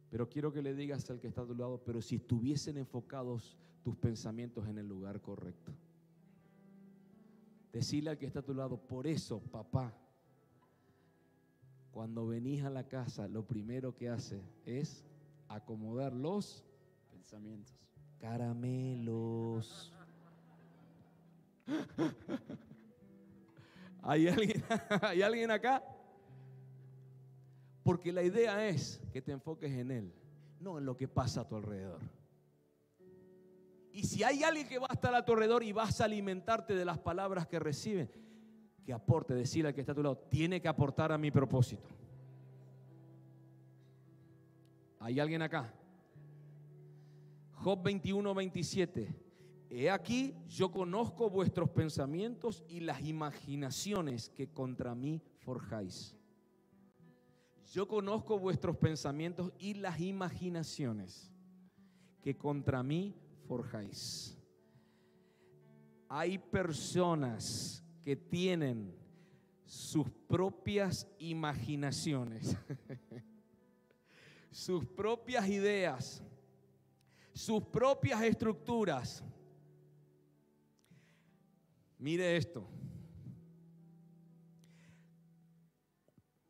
[0.10, 3.58] Pero quiero que le digas al que está a tu lado, pero si estuviesen enfocados
[3.84, 5.74] tus pensamientos en el lugar correcto.
[7.72, 9.94] Decirle al que está a tu lado, por eso, papá,
[11.92, 15.04] cuando venís a la casa, lo primero que hace es
[15.48, 16.64] acomodar los
[17.12, 17.76] pensamientos.
[18.20, 19.94] Caramelos.
[24.08, 24.64] ¿Hay alguien,
[25.02, 25.84] ¿Hay alguien acá?
[27.82, 30.14] Porque la idea es que te enfoques en Él,
[30.60, 32.02] no en lo que pasa a tu alrededor.
[33.92, 36.76] Y si hay alguien que va a estar a tu alrededor y vas a alimentarte
[36.76, 38.12] de las palabras que recibe,
[38.86, 41.90] que aporte, decirle al que está a tu lado, tiene que aportar a mi propósito.
[45.00, 45.74] ¿Hay alguien acá?
[47.54, 49.25] Job 21, 27.
[49.70, 56.16] He aquí, yo conozco vuestros pensamientos y las imaginaciones que contra mí forjáis.
[57.72, 61.32] Yo conozco vuestros pensamientos y las imaginaciones
[62.22, 63.16] que contra mí
[63.48, 64.38] forjáis.
[66.08, 68.96] Hay personas que tienen
[69.66, 72.56] sus propias imaginaciones,
[74.52, 76.24] sus propias ideas,
[77.34, 79.24] sus propias estructuras.
[82.06, 82.64] Mire esto.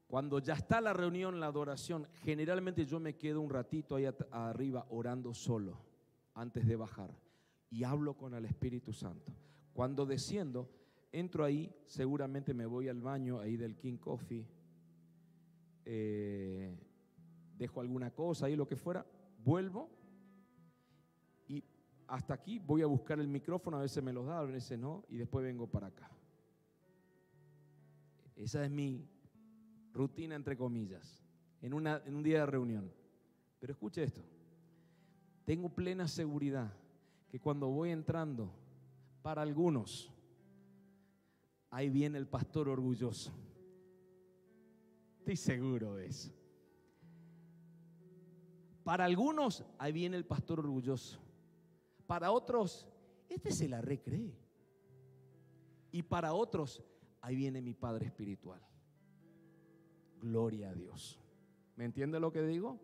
[0.06, 4.86] Cuando ya está la reunión, la adoración, generalmente yo me quedo un ratito ahí arriba
[4.90, 5.80] orando solo
[6.34, 7.18] antes de bajar
[7.70, 9.32] y hablo con el Espíritu Santo.
[9.72, 10.70] Cuando desciendo,
[11.14, 14.46] entro ahí, seguramente me voy al baño ahí del King Coffee,
[15.86, 16.78] eh,
[17.58, 19.06] dejo alguna cosa ahí, lo que fuera,
[19.38, 19.90] vuelvo
[22.08, 25.06] hasta aquí voy a buscar el micrófono, a veces me lo da, a veces no,
[25.10, 26.10] y después vengo para acá.
[28.36, 29.08] Esa es mi
[29.94, 31.24] rutina entre comillas,
[31.62, 32.92] en un día de reunión.
[33.60, 34.22] Pero escuche esto,
[35.46, 36.72] tengo plena seguridad
[37.30, 38.52] que cuando voy entrando,
[39.22, 40.12] para algunos,
[41.72, 43.34] ahí viene el pastor orgulloso.
[45.20, 46.32] Estoy seguro de eso.
[48.84, 51.20] Para algunos, ahí viene el pastor orgulloso.
[52.08, 52.88] Para otros,
[53.30, 54.36] este se la recree.
[55.92, 56.84] Y para otros,
[57.22, 58.62] ahí viene mi Padre Espiritual.
[60.20, 61.20] Gloria a Dios.
[61.76, 62.80] ¿Me entiende lo que digo?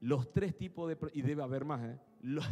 [0.00, 0.98] Los tres tipos de...
[1.14, 1.98] Y debe haber más, ¿eh?
[2.20, 2.46] Los,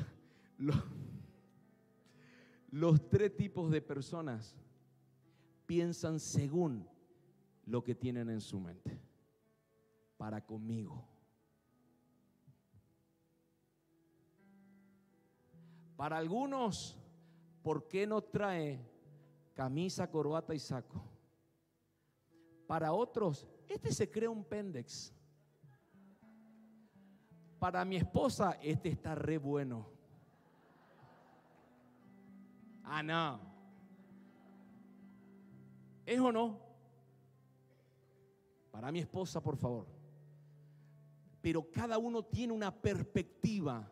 [2.71, 4.57] los tres tipos de personas
[5.67, 6.89] piensan según
[7.67, 9.01] lo que tienen en su mente.
[10.17, 11.12] Para conmigo.
[16.03, 16.99] Para algunos,
[17.63, 18.85] ¿por qué no trae
[19.55, 21.01] camisa, corbata y saco?
[22.67, 25.15] Para otros, este se cree un pendex.
[27.61, 29.87] Para mi esposa, este está re bueno.
[32.83, 33.39] Ah, no.
[36.05, 36.59] ¿Es o no?
[38.73, 39.87] Para mi esposa, por favor.
[41.41, 43.89] Pero cada uno tiene una perspectiva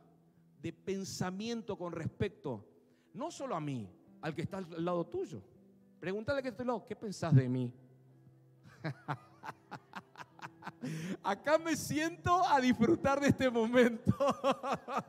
[0.63, 2.65] de pensamiento con respecto,
[3.15, 3.89] no solo a mí,
[4.21, 5.43] al que está al lado tuyo.
[5.99, 7.73] Pregúntale que estoy al lado, ¿qué pensás de mí?
[11.23, 14.17] Acá me siento a disfrutar de este momento.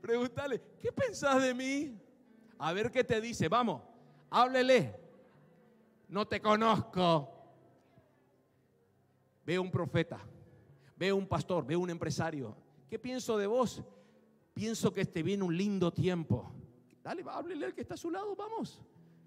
[0.00, 2.00] Pregúntale, ¿qué pensás de mí?
[2.58, 3.48] A ver qué te dice.
[3.48, 3.82] Vamos,
[4.30, 4.94] háblele.
[6.08, 7.32] No te conozco.
[9.44, 10.18] Veo un profeta,
[10.96, 12.56] veo un pastor, veo un empresario.
[12.88, 13.82] ¿Qué pienso de vos?
[14.54, 16.52] Pienso que este viene un lindo tiempo.
[17.02, 18.80] Dale, háblele al que está a su lado, vamos.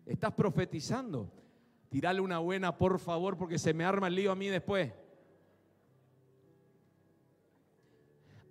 [0.05, 1.31] Estás profetizando.
[1.89, 4.91] Tirale una buena, por favor, porque se me arma el lío a mí después.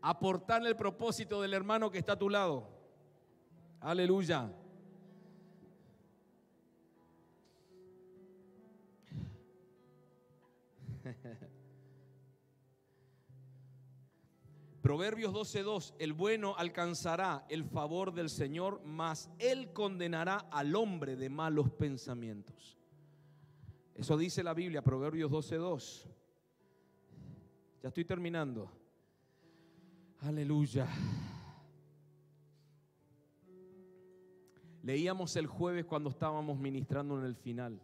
[0.01, 2.69] Aportarle el propósito del hermano que está a tu lado.
[3.81, 4.51] Aleluya.
[14.89, 21.29] Proverbios 12:2, el bueno alcanzará el favor del Señor, mas él condenará al hombre de
[21.29, 22.79] malos pensamientos.
[23.95, 26.09] Eso dice la Biblia, Proverbios 12.2.
[27.83, 28.73] Ya estoy terminando.
[30.21, 30.89] Aleluya.
[34.83, 37.79] Leíamos el jueves cuando estábamos ministrando en el final,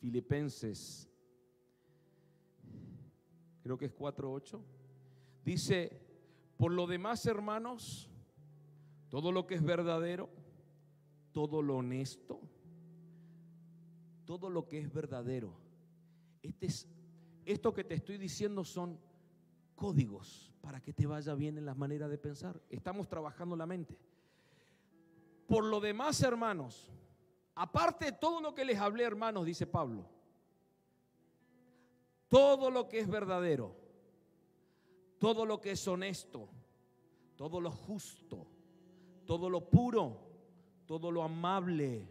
[0.00, 1.08] Filipenses,
[3.62, 4.60] creo que es 4.8.
[5.44, 6.07] Dice,
[6.58, 8.10] por lo demás hermanos,
[9.08, 10.28] todo lo que es verdadero,
[11.32, 12.40] todo lo honesto,
[14.26, 15.54] todo lo que es verdadero.
[16.42, 16.88] Este es,
[17.46, 18.98] esto que te estoy diciendo son
[19.76, 22.60] códigos para que te vaya bien en las maneras de pensar.
[22.68, 23.96] Estamos trabajando la mente.
[25.46, 26.90] Por lo demás, hermanos,
[27.54, 30.06] aparte de todo lo que les hablé, hermanos, dice Pablo,
[32.28, 33.74] todo lo que es verdadero,
[35.18, 36.48] todo lo que es honesto,
[37.36, 38.46] todo lo justo,
[39.26, 40.20] todo lo puro,
[40.86, 42.08] todo lo amable,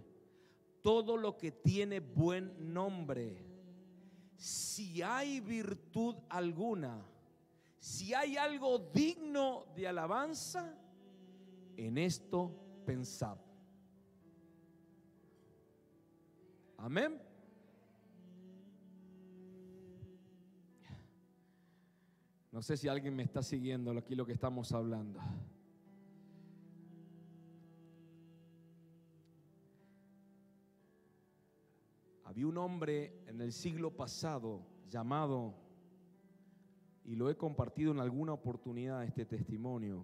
[0.82, 3.46] todo lo que tiene buen nombre.
[4.36, 7.04] Si hay virtud alguna,
[7.80, 10.78] si hay algo digno de alabanza,
[11.76, 12.52] en esto
[12.86, 13.38] pensad.
[16.78, 17.27] Amén.
[22.58, 25.20] No sé si alguien me está siguiendo aquí lo que estamos hablando.
[32.24, 35.54] Había un hombre en el siglo pasado llamado,
[37.06, 40.04] y lo he compartido en alguna oportunidad este testimonio,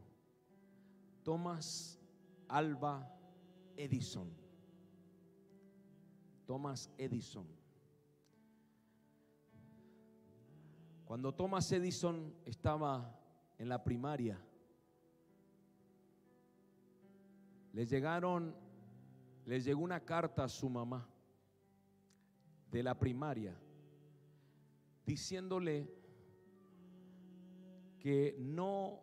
[1.24, 2.00] Thomas
[2.48, 3.18] Alba
[3.76, 4.30] Edison.
[6.46, 7.63] Thomas Edison
[11.14, 13.16] Cuando Thomas Edison estaba
[13.60, 14.44] en la primaria,
[17.72, 18.56] le llegaron,
[19.46, 21.08] le llegó una carta a su mamá
[22.72, 23.56] de la primaria
[25.06, 25.88] diciéndole
[28.00, 29.00] que no,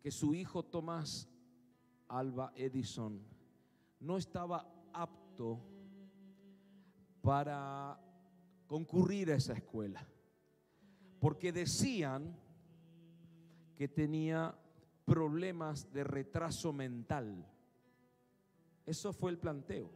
[0.00, 1.28] que su hijo Tomás
[2.06, 3.20] Alba Edison
[3.98, 5.58] no estaba apto
[7.20, 7.98] para
[8.70, 10.06] concurrir a esa escuela,
[11.18, 12.36] porque decían
[13.74, 14.56] que tenía
[15.04, 17.44] problemas de retraso mental.
[18.86, 19.90] Eso fue el planteo.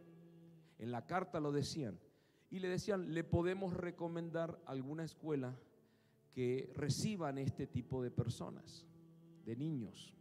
[0.80, 2.01] En la carta lo decían.
[2.51, 5.56] Y le decían, le podemos recomendar alguna escuela
[6.32, 8.84] que reciban este tipo de personas,
[9.44, 10.16] de niños.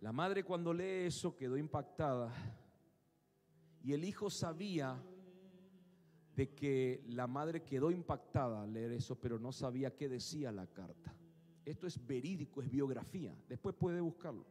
[0.00, 2.32] La madre cuando lee eso quedó impactada
[3.82, 5.02] y el hijo sabía
[6.36, 10.66] de que la madre quedó impactada al leer eso, pero no sabía qué decía la
[10.66, 11.14] carta.
[11.64, 13.36] Esto es verídico, es biografía.
[13.48, 14.46] Después puede buscarlo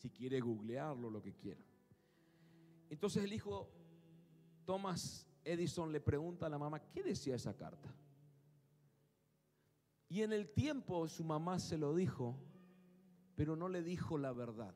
[0.00, 1.60] si quiere googlearlo, lo que quiera.
[2.88, 3.70] Entonces el hijo
[4.64, 7.94] Thomas Edison le pregunta a la mamá, ¿qué decía esa carta?
[10.08, 12.36] Y en el tiempo su mamá se lo dijo,
[13.36, 14.74] pero no le dijo la verdad.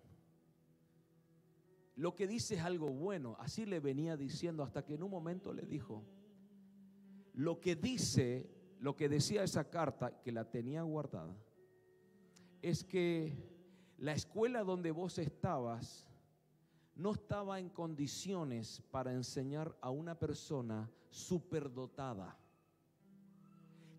[1.97, 5.53] Lo que dice es algo bueno, así le venía diciendo hasta que en un momento
[5.53, 6.05] le dijo,
[7.35, 8.51] lo que dice,
[8.81, 11.37] lo que decía esa carta, que la tenía guardada,
[12.62, 13.33] es que
[13.99, 16.09] la escuela donde vos estabas
[16.97, 22.37] no estaba en condiciones para enseñar a una persona superdotada,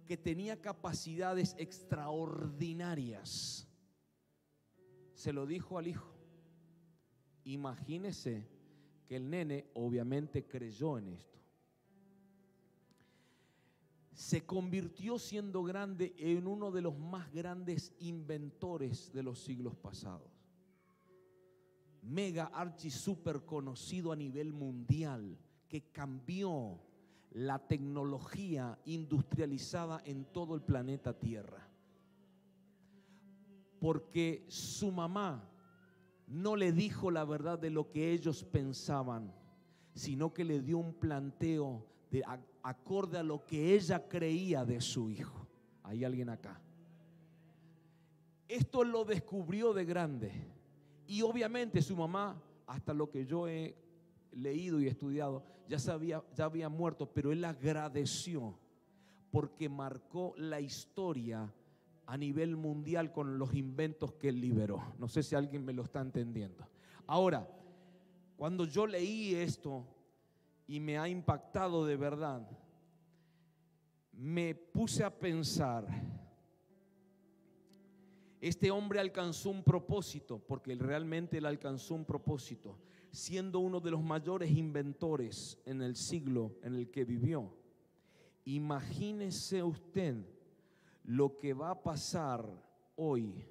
[0.06, 3.68] que tenía capacidades extraordinarias.
[5.14, 6.15] Se lo dijo al hijo.
[7.46, 8.48] Imagínese
[9.08, 11.36] que el nene obviamente creyó en esto
[14.16, 20.32] se convirtió siendo grande en uno de los más grandes inventores de los siglos pasados.
[22.02, 26.80] Mega archi super conocido a nivel mundial que cambió
[27.32, 31.68] la tecnología industrializada en todo el planeta Tierra.
[33.80, 35.52] Porque su mamá
[36.28, 39.34] no le dijo la verdad de lo que ellos pensaban,
[39.94, 42.24] sino que le dio un planteo de
[42.64, 45.48] acorde a lo que ella creía de su hijo.
[45.84, 46.60] Hay alguien acá.
[48.48, 50.32] Esto lo descubrió de grande.
[51.08, 53.76] Y obviamente su mamá, hasta lo que yo he
[54.32, 58.58] leído y estudiado, ya, sabía, ya había muerto, pero él agradeció
[59.32, 61.54] porque marcó la historia
[62.08, 64.94] a nivel mundial con los inventos que él liberó.
[65.00, 66.68] No sé si alguien me lo está entendiendo.
[67.08, 67.48] Ahora,
[68.38, 69.86] cuando yo leí esto,
[70.68, 72.48] y me ha impactado de verdad,
[74.12, 75.86] me puse a pensar,
[78.42, 82.78] este hombre alcanzó un propósito, porque realmente él alcanzó un propósito,
[83.12, 87.54] siendo uno de los mayores inventores en el siglo en el que vivió.
[88.46, 90.16] Imagínese usted
[91.06, 92.46] lo que va a pasar
[92.96, 93.46] hoy.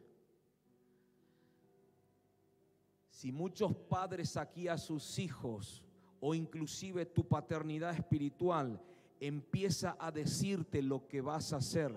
[3.09, 5.85] Si muchos padres aquí a sus hijos
[6.21, 8.81] o inclusive tu paternidad espiritual
[9.21, 11.95] empieza a decirte lo que vas a hacer.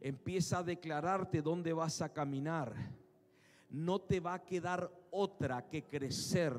[0.00, 2.74] Empieza a declararte dónde vas a caminar.
[3.70, 6.52] No te va a quedar otra que crecer.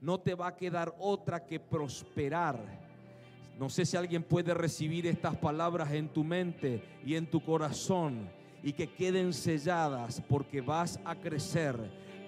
[0.00, 2.87] No te va a quedar otra que prosperar.
[3.58, 8.30] No sé si alguien puede recibir estas palabras en tu mente y en tu corazón
[8.62, 11.76] y que queden selladas porque vas a crecer,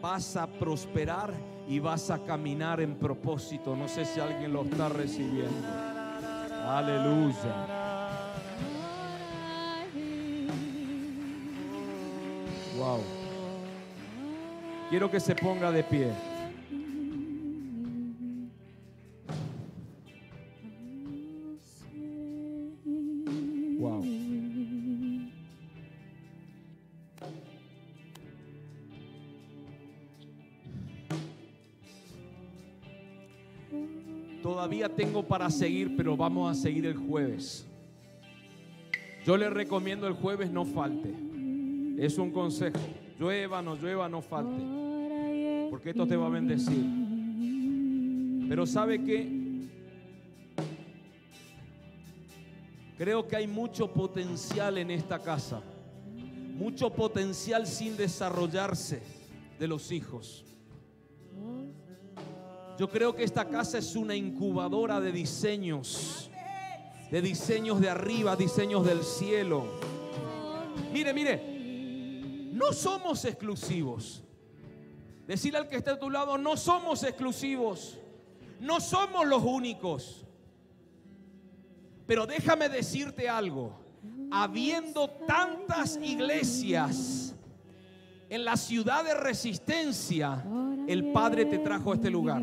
[0.02, 1.32] vas a prosperar
[1.69, 3.77] y vas a caminar en propósito.
[3.77, 5.69] No sé si alguien lo está recibiendo.
[6.66, 7.66] Aleluya.
[12.77, 13.01] Wow.
[14.89, 16.30] Quiero que se ponga de pie.
[35.01, 37.66] Tengo para seguir, pero vamos a seguir el jueves.
[39.24, 41.10] Yo le recomiendo el jueves no falte.
[41.97, 42.78] Es un consejo.
[43.18, 44.62] Llueva, no llueva, no falte.
[45.70, 46.85] porque esto te va a bendecir.
[48.47, 49.40] Pero ¿sabe qué?
[52.98, 55.62] Creo que hay mucho potencial en esta casa,
[56.59, 59.01] mucho potencial sin desarrollarse
[59.59, 60.44] de los hijos.
[62.81, 66.31] Yo creo que esta casa es una incubadora de diseños,
[67.11, 69.66] de diseños de arriba, diseños del cielo.
[70.90, 74.23] Mire, mire, no somos exclusivos.
[75.27, 77.98] Decirle al que está a tu lado, no somos exclusivos,
[78.61, 80.24] no somos los únicos.
[82.07, 83.78] Pero déjame decirte algo,
[84.31, 87.35] habiendo tantas iglesias
[88.31, 90.43] en la ciudad de resistencia,
[90.89, 92.43] el Padre te trajo a este lugar.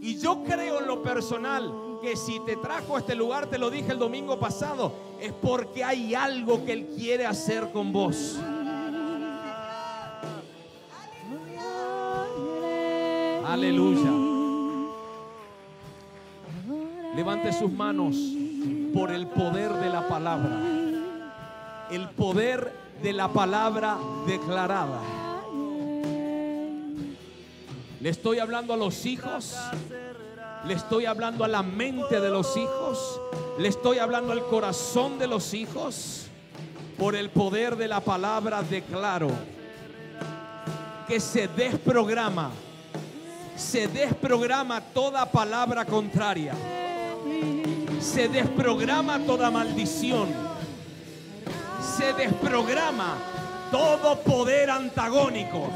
[0.00, 3.70] Y yo creo en lo personal que si te trajo a este lugar, te lo
[3.70, 8.38] dije el domingo pasado, es porque hay algo que Él quiere hacer con vos.
[13.44, 14.10] Aleluya.
[17.16, 18.16] Levante sus manos
[18.94, 20.60] por el poder de la palabra.
[21.90, 22.72] El poder
[23.02, 23.96] de la palabra
[24.26, 25.17] declarada.
[28.00, 29.56] Le estoy hablando a los hijos.
[30.64, 33.20] Le estoy hablando a la mente de los hijos.
[33.58, 36.26] Le estoy hablando al corazón de los hijos.
[36.96, 39.30] Por el poder de la palabra declaro
[41.08, 42.50] que se desprograma.
[43.56, 46.54] Se desprograma toda palabra contraria.
[48.00, 50.28] Se desprograma toda maldición.
[51.96, 53.16] Se desprograma
[53.72, 55.68] todo poder antagónico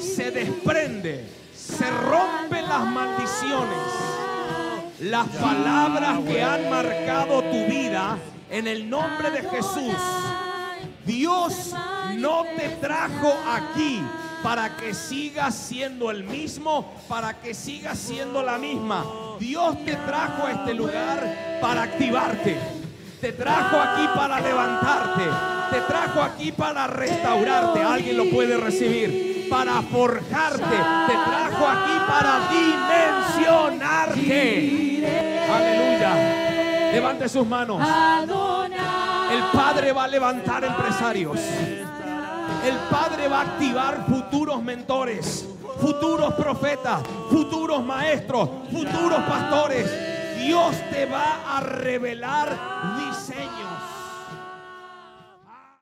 [0.00, 1.24] se desprende,
[1.54, 3.78] se rompen las maldiciones,
[5.00, 8.18] las palabras que han marcado tu vida
[8.50, 9.96] en el nombre de Jesús.
[11.04, 11.74] Dios
[12.16, 14.00] no te trajo aquí
[14.42, 19.04] para que sigas siendo el mismo, para que sigas siendo la misma.
[19.38, 22.56] Dios te trajo a este lugar para activarte.
[23.20, 25.24] Te trajo aquí para levantarte.
[25.70, 27.82] Te trajo aquí para restaurarte.
[27.82, 35.04] Alguien lo puede recibir para forjarte, te trajo aquí para dimensionarte.
[35.52, 36.90] Aleluya.
[36.94, 37.86] Levante sus manos.
[39.30, 41.38] El Padre va a levantar empresarios.
[42.64, 45.46] El Padre va a activar futuros mentores,
[45.78, 49.86] futuros profetas, futuros maestros, futuros pastores.
[50.38, 52.48] Dios te va a revelar